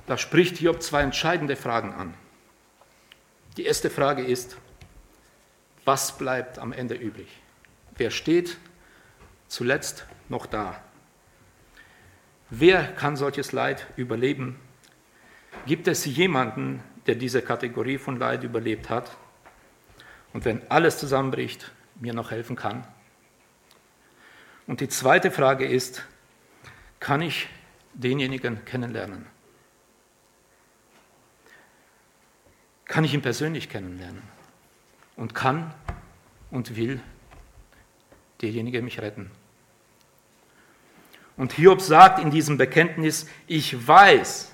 da 0.07 0.17
spricht 0.17 0.57
Hiob 0.57 0.81
zwei 0.81 1.01
entscheidende 1.01 1.55
Fragen 1.55 1.93
an. 1.93 2.13
Die 3.57 3.65
erste 3.65 3.89
Frage 3.89 4.23
ist, 4.23 4.57
was 5.85 6.17
bleibt 6.17 6.59
am 6.59 6.73
Ende 6.73 6.95
übrig? 6.95 7.27
Wer 7.97 8.11
steht 8.11 8.57
zuletzt 9.51 10.05
noch 10.29 10.45
da? 10.45 10.81
Wer 12.49 12.83
kann 12.93 13.15
solches 13.15 13.51
Leid 13.51 13.87
überleben? 13.95 14.59
Gibt 15.65 15.87
es 15.87 16.05
jemanden, 16.05 16.83
der 17.07 17.15
diese 17.15 17.41
Kategorie 17.41 17.97
von 17.97 18.17
Leid 18.17 18.43
überlebt 18.43 18.89
hat 18.89 19.15
und 20.33 20.45
wenn 20.45 20.61
alles 20.69 20.97
zusammenbricht, 20.97 21.71
mir 21.99 22.13
noch 22.13 22.31
helfen 22.31 22.55
kann? 22.55 22.85
Und 24.67 24.79
die 24.79 24.89
zweite 24.89 25.31
Frage 25.31 25.65
ist, 25.65 26.03
kann 26.99 27.21
ich 27.21 27.47
denjenigen 27.93 28.63
kennenlernen? 28.65 29.25
kann 32.91 33.05
ich 33.05 33.13
ihn 33.13 33.21
persönlich 33.21 33.69
kennenlernen 33.69 34.21
und 35.15 35.33
kann 35.33 35.73
und 36.51 36.75
will 36.75 36.99
derjenige 38.41 38.81
mich 38.81 39.01
retten. 39.01 39.31
Und 41.41 41.53
Hiob 41.53 41.81
sagt 41.81 42.19
in 42.19 42.29
diesem 42.29 42.59
Bekenntnis, 42.59 43.25
ich 43.47 43.87
weiß, 43.87 44.51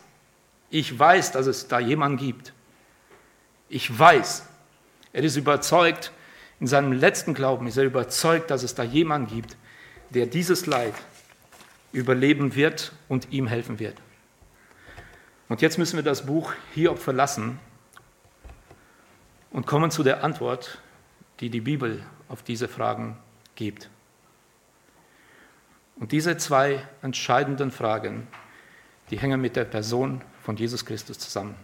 ich 0.69 0.97
weiß, 0.97 1.33
dass 1.33 1.45
es 1.45 1.67
da 1.67 1.81
jemanden 1.81 2.15
gibt. 2.15 2.53
Ich 3.67 3.99
weiß. 3.99 4.47
Er 5.11 5.21
ist 5.21 5.35
überzeugt, 5.35 6.13
in 6.61 6.67
seinem 6.67 6.93
letzten 6.93 7.33
Glauben 7.33 7.67
ist 7.67 7.75
er 7.75 7.83
überzeugt, 7.83 8.51
dass 8.51 8.63
es 8.63 8.73
da 8.73 8.83
jemanden 8.83 9.27
gibt, 9.27 9.57
der 10.11 10.27
dieses 10.27 10.65
Leid 10.65 10.93
überleben 11.91 12.55
wird 12.55 12.93
und 13.09 13.33
ihm 13.33 13.47
helfen 13.47 13.79
wird. 13.79 13.97
Und 15.49 15.61
jetzt 15.61 15.77
müssen 15.77 15.97
wir 15.97 16.03
das 16.03 16.25
Buch 16.25 16.53
Hiob 16.73 16.99
verlassen 16.99 17.59
und 19.51 19.67
kommen 19.67 19.91
zu 19.91 20.03
der 20.03 20.23
Antwort, 20.23 20.81
die 21.41 21.49
die 21.49 21.59
Bibel 21.59 22.01
auf 22.29 22.43
diese 22.43 22.69
Fragen 22.69 23.17
gibt. 23.55 23.89
Und 25.99 26.11
diese 26.11 26.37
zwei 26.37 26.85
entscheidenden 27.01 27.71
Fragen, 27.71 28.27
die 29.09 29.19
hängen 29.19 29.41
mit 29.41 29.55
der 29.55 29.65
Person 29.65 30.21
von 30.43 30.55
Jesus 30.57 30.85
Christus 30.85 31.17
zusammen. 31.19 31.55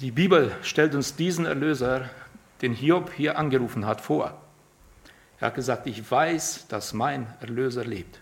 Die 0.00 0.10
Bibel 0.10 0.54
stellt 0.62 0.94
uns 0.94 1.16
diesen 1.16 1.46
Erlöser, 1.46 2.10
den 2.60 2.72
Hiob 2.72 3.12
hier 3.12 3.38
angerufen 3.38 3.86
hat, 3.86 4.00
vor. 4.00 4.40
Er 5.38 5.48
hat 5.48 5.54
gesagt, 5.54 5.86
ich 5.86 6.10
weiß, 6.10 6.68
dass 6.68 6.92
mein 6.92 7.26
Erlöser 7.40 7.84
lebt. 7.84 8.20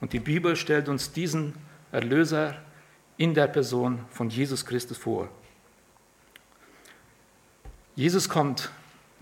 Und 0.00 0.12
die 0.12 0.20
Bibel 0.20 0.56
stellt 0.56 0.88
uns 0.88 1.12
diesen 1.12 1.54
Erlöser 1.90 2.54
in 3.16 3.34
der 3.34 3.46
Person 3.46 4.04
von 4.10 4.28
Jesus 4.28 4.66
Christus 4.66 4.98
vor. 4.98 5.28
Jesus 7.94 8.28
kommt, 8.28 8.70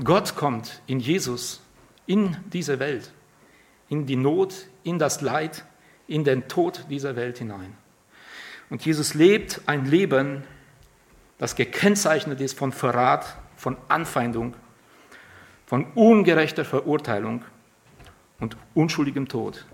Gott 0.03 0.35
kommt 0.35 0.83
in 0.87 0.99
Jesus 0.99 1.64
in 2.07 2.37
diese 2.53 2.79
Welt, 2.79 3.13
in 3.89 4.07
die 4.07 4.17
Not, 4.17 4.67
in 4.83 4.99
das 4.99 5.21
Leid, 5.21 5.65
in 6.07 6.25
den 6.25 6.49
Tod 6.49 6.87
dieser 6.91 7.17
Welt 7.17 7.39
hinein. 7.39 7.77
Und 8.71 8.85
Jesus 8.85 9.15
lebt 9.15 9.63
ein 9.67 9.87
Leben, 9.87 10.45
das 11.39 11.57
gekennzeichnet 11.57 12.41
ist 12.41 12.59
von 12.59 12.73
Verrat, 12.73 13.37
von 13.57 13.77
Anfeindung, 13.89 14.55
von 15.67 15.87
ungerechter 15.95 16.65
Verurteilung 16.65 17.45
und 18.39 18.57
unschuldigem 18.75 19.29
Tod. 19.29 19.67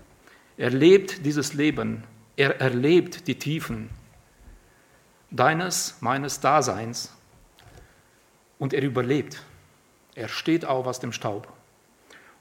Er 0.57 0.69
lebt 0.69 1.25
dieses 1.25 1.53
Leben, 1.53 2.03
er 2.35 2.61
erlebt 2.61 3.27
die 3.27 3.37
Tiefen 3.37 3.89
deines, 5.31 5.97
meines 6.01 6.39
Daseins 6.39 7.13
und 8.59 8.73
er 8.73 8.83
überlebt. 8.83 9.43
Er 10.15 10.27
steht 10.27 10.65
auf 10.65 10.87
aus 10.87 10.99
dem 10.99 11.13
Staub 11.13 11.51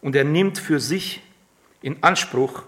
und 0.03 0.17
er 0.17 0.25
nimmt 0.25 0.59
für 0.59 0.81
sich 0.81 1.23
in 1.83 2.03
Anspruch, 2.03 2.65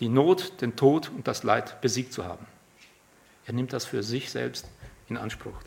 die 0.00 0.08
Not, 0.08 0.60
den 0.60 0.76
Tod 0.76 1.10
und 1.10 1.26
das 1.26 1.42
Leid 1.42 1.80
besiegt 1.80 2.12
zu 2.12 2.24
haben. 2.24 2.46
Er 3.46 3.52
nimmt 3.52 3.72
das 3.72 3.84
für 3.84 4.02
sich 4.02 4.30
selbst 4.30 4.68
in 5.08 5.16
Anspruch. 5.16 5.58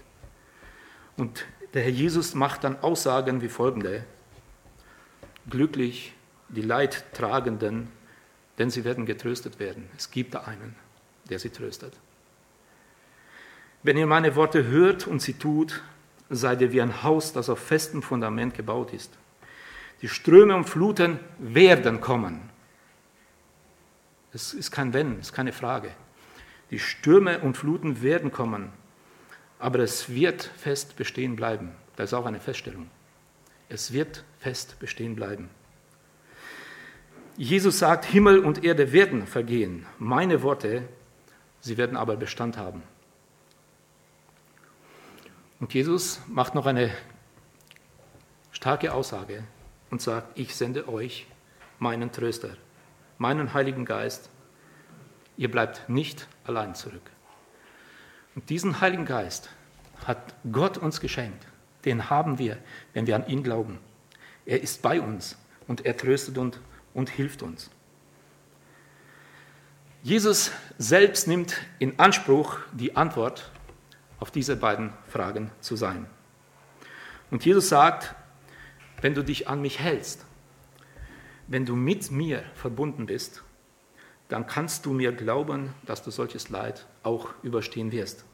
Und 1.18 1.46
der 1.74 1.84
Herr 1.84 1.92
Jesus 1.92 2.34
macht 2.36 2.64
dann 2.64 2.80
Aussagen 2.82 3.42
wie 3.42 3.50
folgende. 3.50 4.04
Glücklich 5.50 6.14
die 6.50 6.62
Leidtragenden, 6.62 7.90
denn 8.58 8.70
sie 8.70 8.84
werden 8.84 9.06
getröstet 9.06 9.60
werden. 9.60 9.90
Es 9.98 10.12
gibt 10.12 10.34
da 10.34 10.42
einen, 10.42 10.76
der 11.30 11.40
sie 11.40 11.50
tröstet. 11.50 11.94
Wenn 13.82 13.98
ihr 13.98 14.08
meine 14.08 14.36
Worte 14.36 14.66
hört 14.66 15.08
und 15.08 15.22
sie 15.22 15.34
tut, 15.34 15.82
seid 16.30 16.62
ihr 16.62 16.72
wie 16.72 16.82
ein 16.82 17.02
Haus, 17.04 17.34
das 17.34 17.50
auf 17.50 17.60
festem 17.60 18.04
Fundament 18.04 18.54
gebaut 18.54 18.94
ist. 18.94 19.12
Die 20.02 20.08
Ströme 20.08 20.56
und 20.56 20.66
Fluten 20.66 21.20
werden 21.40 22.00
kommen. 22.00 22.50
Es 24.32 24.54
ist 24.54 24.72
kein 24.72 24.94
Wenn, 24.94 25.14
es 25.14 25.28
ist 25.28 25.34
keine 25.34 25.52
Frage. 25.52 25.92
Die 26.72 26.80
Stürme 26.80 27.40
und 27.40 27.58
Fluten 27.58 28.02
werden 28.02 28.32
kommen, 28.32 28.72
aber 29.58 29.80
es 29.80 30.10
wird 30.10 30.44
fest 30.44 30.96
bestehen 30.96 31.36
bleiben. 31.36 31.72
Das 31.96 32.12
ist 32.12 32.14
auch 32.14 32.26
eine 32.26 32.40
Feststellung. 32.40 32.90
Es 33.68 33.92
wird 33.92 34.24
fest 34.40 34.80
bestehen 34.80 35.16
bleiben. 35.16 35.50
Jesus 37.36 37.80
sagt, 37.80 38.06
Himmel 38.06 38.40
und 38.40 38.64
Erde 38.64 38.92
werden 38.92 39.26
vergehen. 39.26 39.86
Meine 39.98 40.44
Worte, 40.44 40.88
sie 41.60 41.78
werden 41.78 41.98
aber 41.98 42.16
Bestand 42.16 42.58
haben. 42.58 42.84
Und 45.60 45.74
Jesus 45.74 46.22
macht 46.28 46.56
noch 46.56 46.66
eine 46.66 46.92
starke 48.52 48.94
Aussage 48.94 49.44
und 49.90 50.02
sagt, 50.02 50.38
ich 50.38 50.56
sende 50.56 50.88
euch 50.88 51.28
meinen 51.80 52.12
Tröster, 52.12 52.56
meinen 53.18 53.54
Heiligen 53.54 53.86
Geist. 53.86 54.30
Ihr 55.38 55.50
bleibt 55.50 55.88
nicht 55.90 56.28
allein 56.44 56.76
zurück. 56.76 57.10
Und 58.36 58.50
diesen 58.50 58.82
Heiligen 58.82 59.06
Geist 59.06 59.50
hat 60.06 60.36
Gott 60.52 60.78
uns 60.78 61.00
geschenkt. 61.00 61.46
Den 61.86 62.10
haben 62.10 62.40
wir, 62.40 62.58
wenn 62.94 63.08
wir 63.08 63.16
an 63.16 63.28
ihn 63.28 63.44
glauben. 63.44 63.80
Er 64.46 64.62
ist 64.62 64.82
bei 64.82 65.00
uns 65.00 65.38
und 65.68 65.86
er 65.86 65.96
tröstet 65.96 66.38
und, 66.38 66.60
und 66.94 67.10
hilft 67.10 67.42
uns. 67.42 67.70
Jesus 70.02 70.52
selbst 70.78 71.28
nimmt 71.28 71.58
in 71.78 72.00
Anspruch, 72.00 72.58
die 72.72 72.96
Antwort 72.96 73.52
auf 74.20 74.32
diese 74.32 74.56
beiden 74.56 74.94
Fragen 75.08 75.52
zu 75.60 75.76
sein. 75.76 76.08
Und 77.32 77.46
Jesus 77.46 77.70
sagt, 77.70 78.16
wenn 79.02 79.14
du 79.14 79.24
dich 79.24 79.48
an 79.48 79.62
mich 79.62 79.80
hältst, 79.80 80.26
wenn 81.48 81.66
du 81.66 81.76
mit 81.76 82.12
mir 82.12 82.44
verbunden 82.54 83.06
bist, 83.06 83.44
dann 84.28 84.46
kannst 84.46 84.86
du 84.86 84.94
mir 84.94 85.12
glauben, 85.12 85.74
dass 85.86 86.04
du 86.04 86.12
solches 86.12 86.50
Leid 86.50 86.86
auch 87.04 87.30
überstehen 87.42 87.92
wirst. 87.92 88.26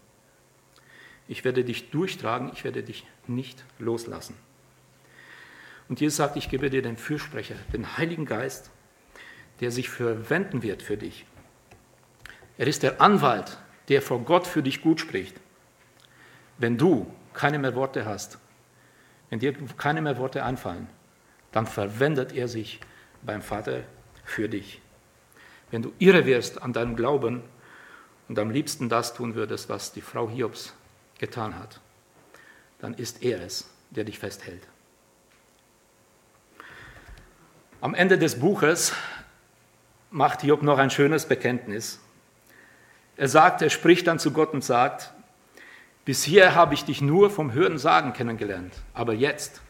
Ich 1.28 1.44
werde 1.44 1.64
dich 1.64 1.90
durchtragen, 1.90 2.52
ich 2.54 2.64
werde 2.64 2.84
dich 2.84 3.08
nicht 3.28 3.64
loslassen. 3.80 4.36
Und 5.88 6.02
Jesus 6.02 6.18
sagt, 6.18 6.36
ich 6.36 6.50
gebe 6.50 6.70
dir 6.70 6.82
den 6.82 6.98
Fürsprecher, 6.98 7.56
den 7.72 7.98
Heiligen 7.98 8.26
Geist, 8.26 8.70
der 9.62 9.72
sich 9.72 9.90
verwenden 9.90 10.64
wird 10.64 10.82
für 10.82 10.98
dich. 10.98 11.26
Er 12.58 12.68
ist 12.68 12.84
der 12.84 13.02
Anwalt, 13.02 13.58
der 13.88 14.02
vor 14.02 14.20
Gott 14.24 14.48
für 14.48 14.64
dich 14.64 14.82
gut 14.82 15.00
spricht. 15.00 15.40
Wenn 16.58 16.78
du 16.78 17.12
keine 17.34 17.60
mehr 17.60 17.76
Worte 17.76 18.06
hast, 18.06 18.40
wenn 19.30 19.40
dir 19.40 19.54
keine 19.78 20.02
mehr 20.02 20.18
Worte 20.18 20.44
einfallen, 20.44 20.88
dann 21.52 21.68
verwendet 21.68 22.34
er 22.34 22.48
sich 22.48 22.80
beim 23.22 23.42
Vater 23.42 23.84
für 24.24 24.50
dich. 24.50 24.82
Wenn 25.72 25.82
du 25.82 25.94
irre 26.00 26.26
wirst 26.26 26.62
an 26.62 26.74
deinem 26.74 26.96
Glauben 26.96 27.44
und 28.28 28.38
am 28.40 28.50
liebsten 28.50 28.90
das 28.90 29.14
tun 29.14 29.36
würdest, 29.36 29.70
was 29.70 29.92
die 29.92 30.02
Frau 30.02 30.30
Hiobs 30.30 30.74
getan 31.18 31.58
hat, 31.58 31.80
dann 32.80 32.94
ist 32.94 33.24
er 33.24 33.42
es, 33.42 33.70
der 33.90 34.04
dich 34.04 34.20
festhält. 34.20 34.68
Am 37.82 37.94
Ende 37.94 38.18
des 38.18 38.40
Buches 38.40 38.94
macht 40.10 40.42
Hiob 40.42 40.64
noch 40.64 40.78
ein 40.78 40.90
schönes 40.90 41.26
Bekenntnis. 41.26 42.00
Er 43.18 43.28
sagt, 43.28 43.62
er 43.62 43.70
spricht 43.70 44.08
dann 44.08 44.20
zu 44.20 44.32
Gott 44.32 44.54
und 44.54 44.64
sagt, 44.64 45.14
Bisher 46.06 46.54
habe 46.54 46.76
ich 46.76 46.86
dich 46.86 47.02
nur 47.02 47.32
vom 47.32 47.52
Hören 47.52 47.80
sagen 47.80 48.14
kennengelernt, 48.14 48.74
aber 48.94 49.14
jetzt, 49.14 49.62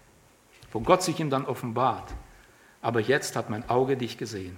wo 0.74 0.82
Gott 0.82 1.02
sich 1.02 1.19
ihm 1.21 1.30
dann 1.30 1.45
offenbart, 1.45 2.13
aber 2.82 3.00
jetzt 3.00 3.38
hat 3.38 3.50
mein 3.50 3.69
Auge 3.69 3.95
dich 3.95 4.17
gesehen. 4.17 4.58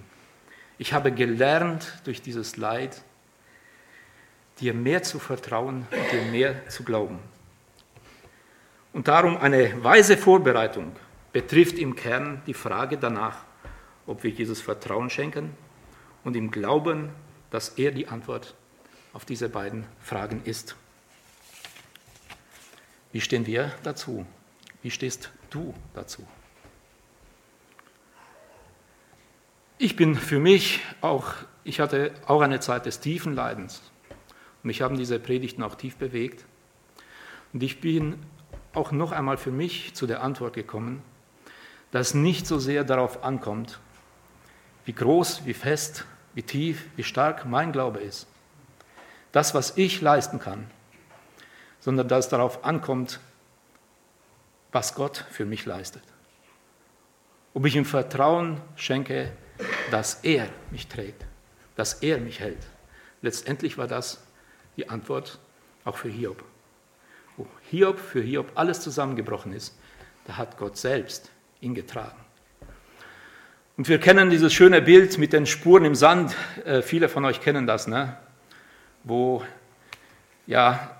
Ich 0.76 0.92
habe 0.92 1.12
gelernt 1.12 2.00
durch 2.04 2.20
dieses 2.20 2.56
Leid, 2.56 3.02
dir 4.58 4.74
mehr 4.74 5.04
zu 5.04 5.20
vertrauen 5.20 5.86
und 5.92 6.12
dir 6.12 6.22
mehr 6.32 6.68
zu 6.68 6.82
glauben. 6.82 7.20
Und 8.92 9.06
darum 9.06 9.36
eine 9.36 9.84
weise 9.84 10.16
Vorbereitung 10.16 10.96
betrifft 11.32 11.78
im 11.78 11.94
Kern 11.94 12.42
die 12.48 12.54
Frage 12.54 12.98
danach, 12.98 13.44
ob 14.04 14.24
wir 14.24 14.30
Jesus 14.30 14.60
Vertrauen 14.60 15.10
schenken 15.10 15.54
und 16.24 16.34
ihm 16.34 16.50
glauben, 16.50 17.10
dass 17.50 17.68
er 17.70 17.92
die 17.92 18.08
Antwort 18.08 18.56
auf 19.12 19.24
diese 19.24 19.48
beiden 19.48 19.86
Fragen 20.00 20.42
ist. 20.44 20.74
Wie 23.12 23.20
stehen 23.20 23.46
wir 23.46 23.72
dazu? 23.82 24.26
Wie 24.82 24.90
stehst 24.90 25.30
du 25.50 25.74
dazu? 25.94 26.26
Ich 29.78 29.96
bin 29.96 30.14
für 30.16 30.40
mich 30.40 30.80
auch, 31.00 31.34
ich 31.64 31.80
hatte 31.80 32.12
auch 32.26 32.40
eine 32.40 32.60
Zeit 32.60 32.86
des 32.86 33.00
tiefen 33.00 33.34
Leidens. 33.34 33.82
Mich 34.62 34.82
haben 34.82 34.96
diese 34.96 35.18
Predigten 35.18 35.62
auch 35.62 35.76
tief 35.76 35.96
bewegt. 35.96 36.44
Und 37.52 37.62
ich 37.62 37.80
bin 37.80 38.18
auch 38.74 38.92
noch 38.92 39.12
einmal 39.12 39.36
für 39.36 39.52
mich 39.52 39.94
zu 39.94 40.06
der 40.06 40.22
Antwort 40.22 40.54
gekommen, 40.54 41.02
dass 41.90 42.12
nicht 42.12 42.46
so 42.46 42.58
sehr 42.58 42.84
darauf 42.84 43.24
ankommt, 43.24 43.78
wie 44.84 44.92
groß, 44.92 45.46
wie 45.46 45.54
fest, 45.54 46.04
wie 46.34 46.42
tief, 46.42 46.86
wie 46.96 47.04
stark 47.04 47.46
mein 47.46 47.72
Glaube 47.72 48.00
ist. 48.00 48.26
Das, 49.32 49.54
was 49.54 49.76
ich 49.76 50.00
leisten 50.00 50.38
kann, 50.38 50.70
sondern 51.88 52.06
dass 52.06 52.26
es 52.26 52.28
darauf 52.28 52.66
ankommt, 52.66 53.18
was 54.72 54.94
Gott 54.94 55.24
für 55.30 55.46
mich 55.46 55.64
leistet. 55.64 56.02
Ob 57.54 57.64
ich 57.64 57.76
ihm 57.76 57.86
Vertrauen 57.86 58.60
schenke, 58.76 59.32
dass 59.90 60.22
er 60.22 60.50
mich 60.70 60.88
trägt, 60.88 61.24
dass 61.76 61.94
er 62.02 62.18
mich 62.18 62.40
hält. 62.40 62.58
Letztendlich 63.22 63.78
war 63.78 63.86
das 63.86 64.22
die 64.76 64.90
Antwort 64.90 65.38
auch 65.86 65.96
für 65.96 66.10
Hiob. 66.10 66.44
Wo 67.38 67.46
Hiob 67.70 67.98
für 67.98 68.20
Hiob 68.20 68.52
alles 68.54 68.82
zusammengebrochen 68.82 69.54
ist, 69.54 69.74
da 70.26 70.36
hat 70.36 70.58
Gott 70.58 70.76
selbst 70.76 71.30
ihn 71.62 71.74
getragen. 71.74 72.20
Und 73.78 73.88
wir 73.88 73.98
kennen 73.98 74.28
dieses 74.28 74.52
schöne 74.52 74.82
Bild 74.82 75.16
mit 75.16 75.32
den 75.32 75.46
Spuren 75.46 75.86
im 75.86 75.94
Sand. 75.94 76.36
Äh, 76.66 76.82
viele 76.82 77.08
von 77.08 77.24
euch 77.24 77.40
kennen 77.40 77.66
das, 77.66 77.86
ne? 77.86 78.18
wo 79.04 79.42
ja 80.46 80.97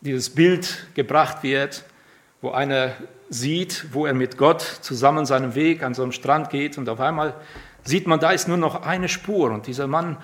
dieses 0.00 0.30
Bild 0.30 0.86
gebracht 0.94 1.42
wird, 1.42 1.84
wo 2.40 2.50
einer 2.50 2.94
sieht, 3.28 3.92
wo 3.92 4.06
er 4.06 4.14
mit 4.14 4.38
Gott 4.38 4.62
zusammen 4.62 5.26
seinen 5.26 5.54
Weg 5.54 5.82
an 5.82 5.94
so 5.94 6.02
einem 6.02 6.12
Strand 6.12 6.50
geht 6.50 6.78
und 6.78 6.88
auf 6.88 7.00
einmal 7.00 7.34
sieht 7.84 8.06
man, 8.06 8.20
da 8.20 8.30
ist 8.30 8.48
nur 8.48 8.56
noch 8.56 8.82
eine 8.82 9.08
Spur 9.08 9.50
und 9.50 9.66
dieser 9.66 9.86
Mann 9.86 10.16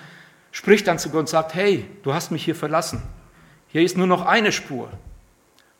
spricht 0.51 0.87
dann 0.87 0.99
zu 0.99 1.09
Gott 1.09 1.21
und 1.21 1.29
sagt, 1.29 1.53
hey, 1.53 1.85
du 2.03 2.13
hast 2.13 2.31
mich 2.31 2.45
hier 2.45 2.55
verlassen. 2.55 3.01
Hier 3.67 3.81
ist 3.81 3.97
nur 3.97 4.07
noch 4.07 4.25
eine 4.25 4.51
Spur. 4.51 4.89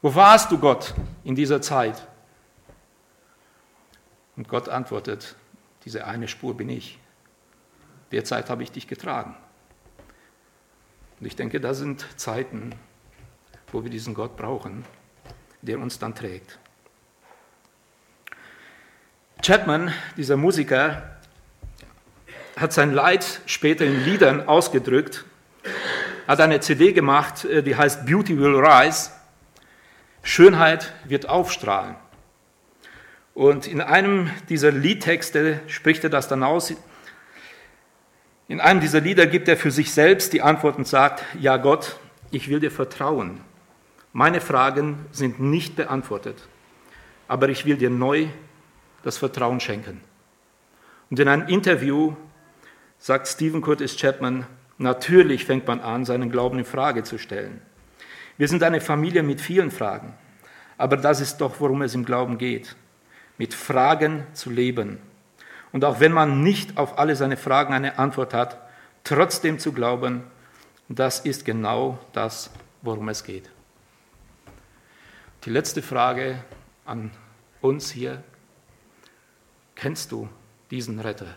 Wo 0.01 0.13
warst 0.13 0.51
du, 0.51 0.59
Gott, 0.59 0.93
in 1.23 1.35
dieser 1.35 1.61
Zeit? 1.61 2.05
Und 4.35 4.49
Gott 4.49 4.67
antwortet, 4.69 5.35
diese 5.85 6.05
eine 6.05 6.27
Spur 6.27 6.57
bin 6.57 6.69
ich. 6.69 6.99
Derzeit 8.11 8.49
habe 8.49 8.63
ich 8.63 8.71
dich 8.71 8.87
getragen. 8.87 9.35
Und 11.19 11.25
ich 11.25 11.35
denke, 11.35 11.61
das 11.61 11.77
sind 11.77 12.05
Zeiten, 12.17 12.75
wo 13.75 13.83
wir 13.83 13.91
diesen 13.91 14.13
Gott 14.13 14.37
brauchen, 14.37 14.85
der 15.61 15.77
uns 15.79 15.99
dann 15.99 16.15
trägt. 16.15 16.57
Chapman, 19.41 19.93
dieser 20.15 20.37
Musiker, 20.37 21.17
hat 22.55 22.71
sein 22.71 22.93
Leid 22.93 23.41
später 23.45 23.83
in 23.83 24.05
Liedern 24.05 24.47
ausgedrückt, 24.47 25.25
hat 26.25 26.39
eine 26.39 26.61
CD 26.61 26.93
gemacht, 26.93 27.43
äh, 27.43 27.61
die 27.61 27.75
heißt 27.75 28.05
Beauty 28.05 28.39
Will 28.39 28.55
Rise. 28.55 29.11
Schönheit 30.23 30.93
wird 31.03 31.27
aufstrahlen. 31.27 31.97
Und 33.33 33.67
in 33.67 33.81
einem 33.81 34.31
dieser 34.47 34.71
Liedtexte 34.71 35.59
spricht 35.67 36.05
er 36.05 36.09
das 36.09 36.29
dann 36.29 36.43
aus. 36.43 36.73
In 38.47 38.61
einem 38.61 38.79
dieser 38.79 39.01
Lieder 39.01 39.27
gibt 39.27 39.49
er 39.49 39.57
für 39.57 39.69
sich 39.69 39.91
selbst 39.91 40.31
die 40.31 40.41
Antwort 40.41 40.77
und 40.77 40.87
sagt, 40.87 41.25
ja 41.37 41.57
Gott, 41.57 41.99
ich 42.31 42.47
will 42.47 42.61
dir 42.61 42.71
vertrauen. 42.71 43.41
Meine 44.17 44.39
Fragen 44.39 45.07
sind 45.11 45.41
nicht 45.41 45.75
beantwortet, 45.75 46.47
aber 47.27 47.49
ich 47.49 47.65
will 47.65 47.75
dir 47.75 47.89
neu 47.89 48.27
das 49.03 49.17
Vertrauen 49.17 49.59
schenken. 49.59 49.99
Und 51.09 51.19
in 51.19 51.27
einem 51.27 51.49
Interview 51.49 52.13
sagt 52.97 53.27
Stephen 53.27 53.61
Curtis 53.61 53.97
Chapman, 53.97 54.47
natürlich 54.77 55.43
fängt 55.43 55.67
man 55.67 55.81
an, 55.81 56.05
seinen 56.05 56.31
Glauben 56.31 56.59
in 56.59 56.63
Frage 56.63 57.03
zu 57.03 57.17
stellen. 57.17 57.61
Wir 58.37 58.47
sind 58.47 58.63
eine 58.63 58.79
Familie 58.79 59.21
mit 59.21 59.41
vielen 59.41 59.69
Fragen, 59.69 60.13
aber 60.77 60.95
das 60.95 61.19
ist 61.19 61.39
doch, 61.39 61.59
worum 61.59 61.81
es 61.81 61.93
im 61.93 62.05
Glauben 62.05 62.37
geht, 62.37 62.77
mit 63.37 63.53
Fragen 63.53 64.27
zu 64.31 64.49
leben. 64.49 64.99
Und 65.73 65.83
auch 65.83 65.99
wenn 65.99 66.13
man 66.13 66.41
nicht 66.41 66.77
auf 66.77 66.99
alle 66.99 67.17
seine 67.17 67.35
Fragen 67.35 67.73
eine 67.73 67.99
Antwort 67.99 68.33
hat, 68.33 68.61
trotzdem 69.03 69.59
zu 69.59 69.73
glauben, 69.73 70.23
das 70.87 71.19
ist 71.19 71.43
genau 71.43 71.99
das, 72.13 72.49
worum 72.81 73.09
es 73.09 73.21
geht. 73.21 73.49
Die 75.45 75.51
letzte 75.51 75.83
Frage 75.83 76.43
an 76.85 77.11
uns 77.61 77.91
hier. 77.91 78.23
Kennst 79.75 80.11
du 80.11 80.27
diesen 80.71 80.99
Retter? 80.99 81.35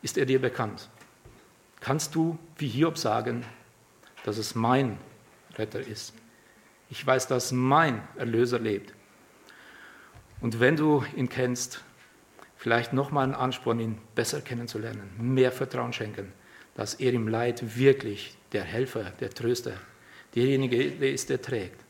Ist 0.00 0.16
er 0.16 0.24
dir 0.24 0.40
bekannt? 0.40 0.88
Kannst 1.80 2.14
du 2.14 2.38
wie 2.56 2.68
Hiob 2.68 2.96
sagen, 2.96 3.44
dass 4.24 4.38
es 4.38 4.54
mein 4.54 4.96
Retter 5.58 5.80
ist? 5.80 6.14
Ich 6.88 7.06
weiß, 7.06 7.28
dass 7.28 7.52
mein 7.52 8.08
Erlöser 8.16 8.58
lebt. 8.58 8.94
Und 10.40 10.60
wenn 10.60 10.76
du 10.76 11.04
ihn 11.14 11.28
kennst, 11.28 11.84
vielleicht 12.56 12.94
nochmal 12.94 13.24
einen 13.24 13.34
Ansporn, 13.34 13.80
ihn 13.80 13.98
besser 14.14 14.40
kennenzulernen, 14.40 15.10
mehr 15.18 15.52
Vertrauen 15.52 15.92
schenken, 15.92 16.32
dass 16.74 16.94
er 16.94 17.12
im 17.12 17.28
Leid 17.28 17.76
wirklich 17.76 18.34
der 18.52 18.64
Helfer, 18.64 19.10
der 19.20 19.28
Tröster, 19.28 19.74
derjenige 20.36 20.90
der 20.90 21.12
ist, 21.12 21.30
der 21.30 21.42
trägt. 21.42 21.80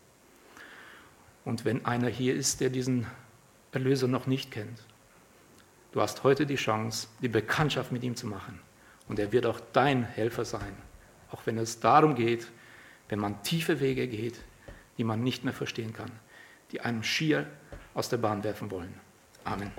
Und 1.44 1.64
wenn 1.64 1.84
einer 1.84 2.08
hier 2.08 2.34
ist, 2.34 2.60
der 2.60 2.70
diesen 2.70 3.06
Erlöser 3.72 4.08
noch 4.08 4.26
nicht 4.26 4.50
kennt, 4.50 4.80
du 5.92 6.00
hast 6.00 6.24
heute 6.24 6.46
die 6.46 6.56
Chance, 6.56 7.08
die 7.20 7.28
Bekanntschaft 7.28 7.92
mit 7.92 8.02
ihm 8.02 8.16
zu 8.16 8.26
machen. 8.26 8.60
Und 9.08 9.18
er 9.18 9.32
wird 9.32 9.46
auch 9.46 9.60
dein 9.72 10.04
Helfer 10.04 10.44
sein, 10.44 10.76
auch 11.30 11.42
wenn 11.44 11.58
es 11.58 11.80
darum 11.80 12.14
geht, 12.14 12.46
wenn 13.08 13.18
man 13.18 13.42
tiefe 13.42 13.80
Wege 13.80 14.08
geht, 14.08 14.40
die 14.98 15.04
man 15.04 15.22
nicht 15.22 15.44
mehr 15.44 15.54
verstehen 15.54 15.92
kann, 15.92 16.10
die 16.72 16.80
einem 16.80 17.02
schier 17.02 17.46
aus 17.94 18.08
der 18.08 18.16
Bahn 18.16 18.42
werfen 18.42 18.70
wollen. 18.70 18.94
Amen. 19.44 19.70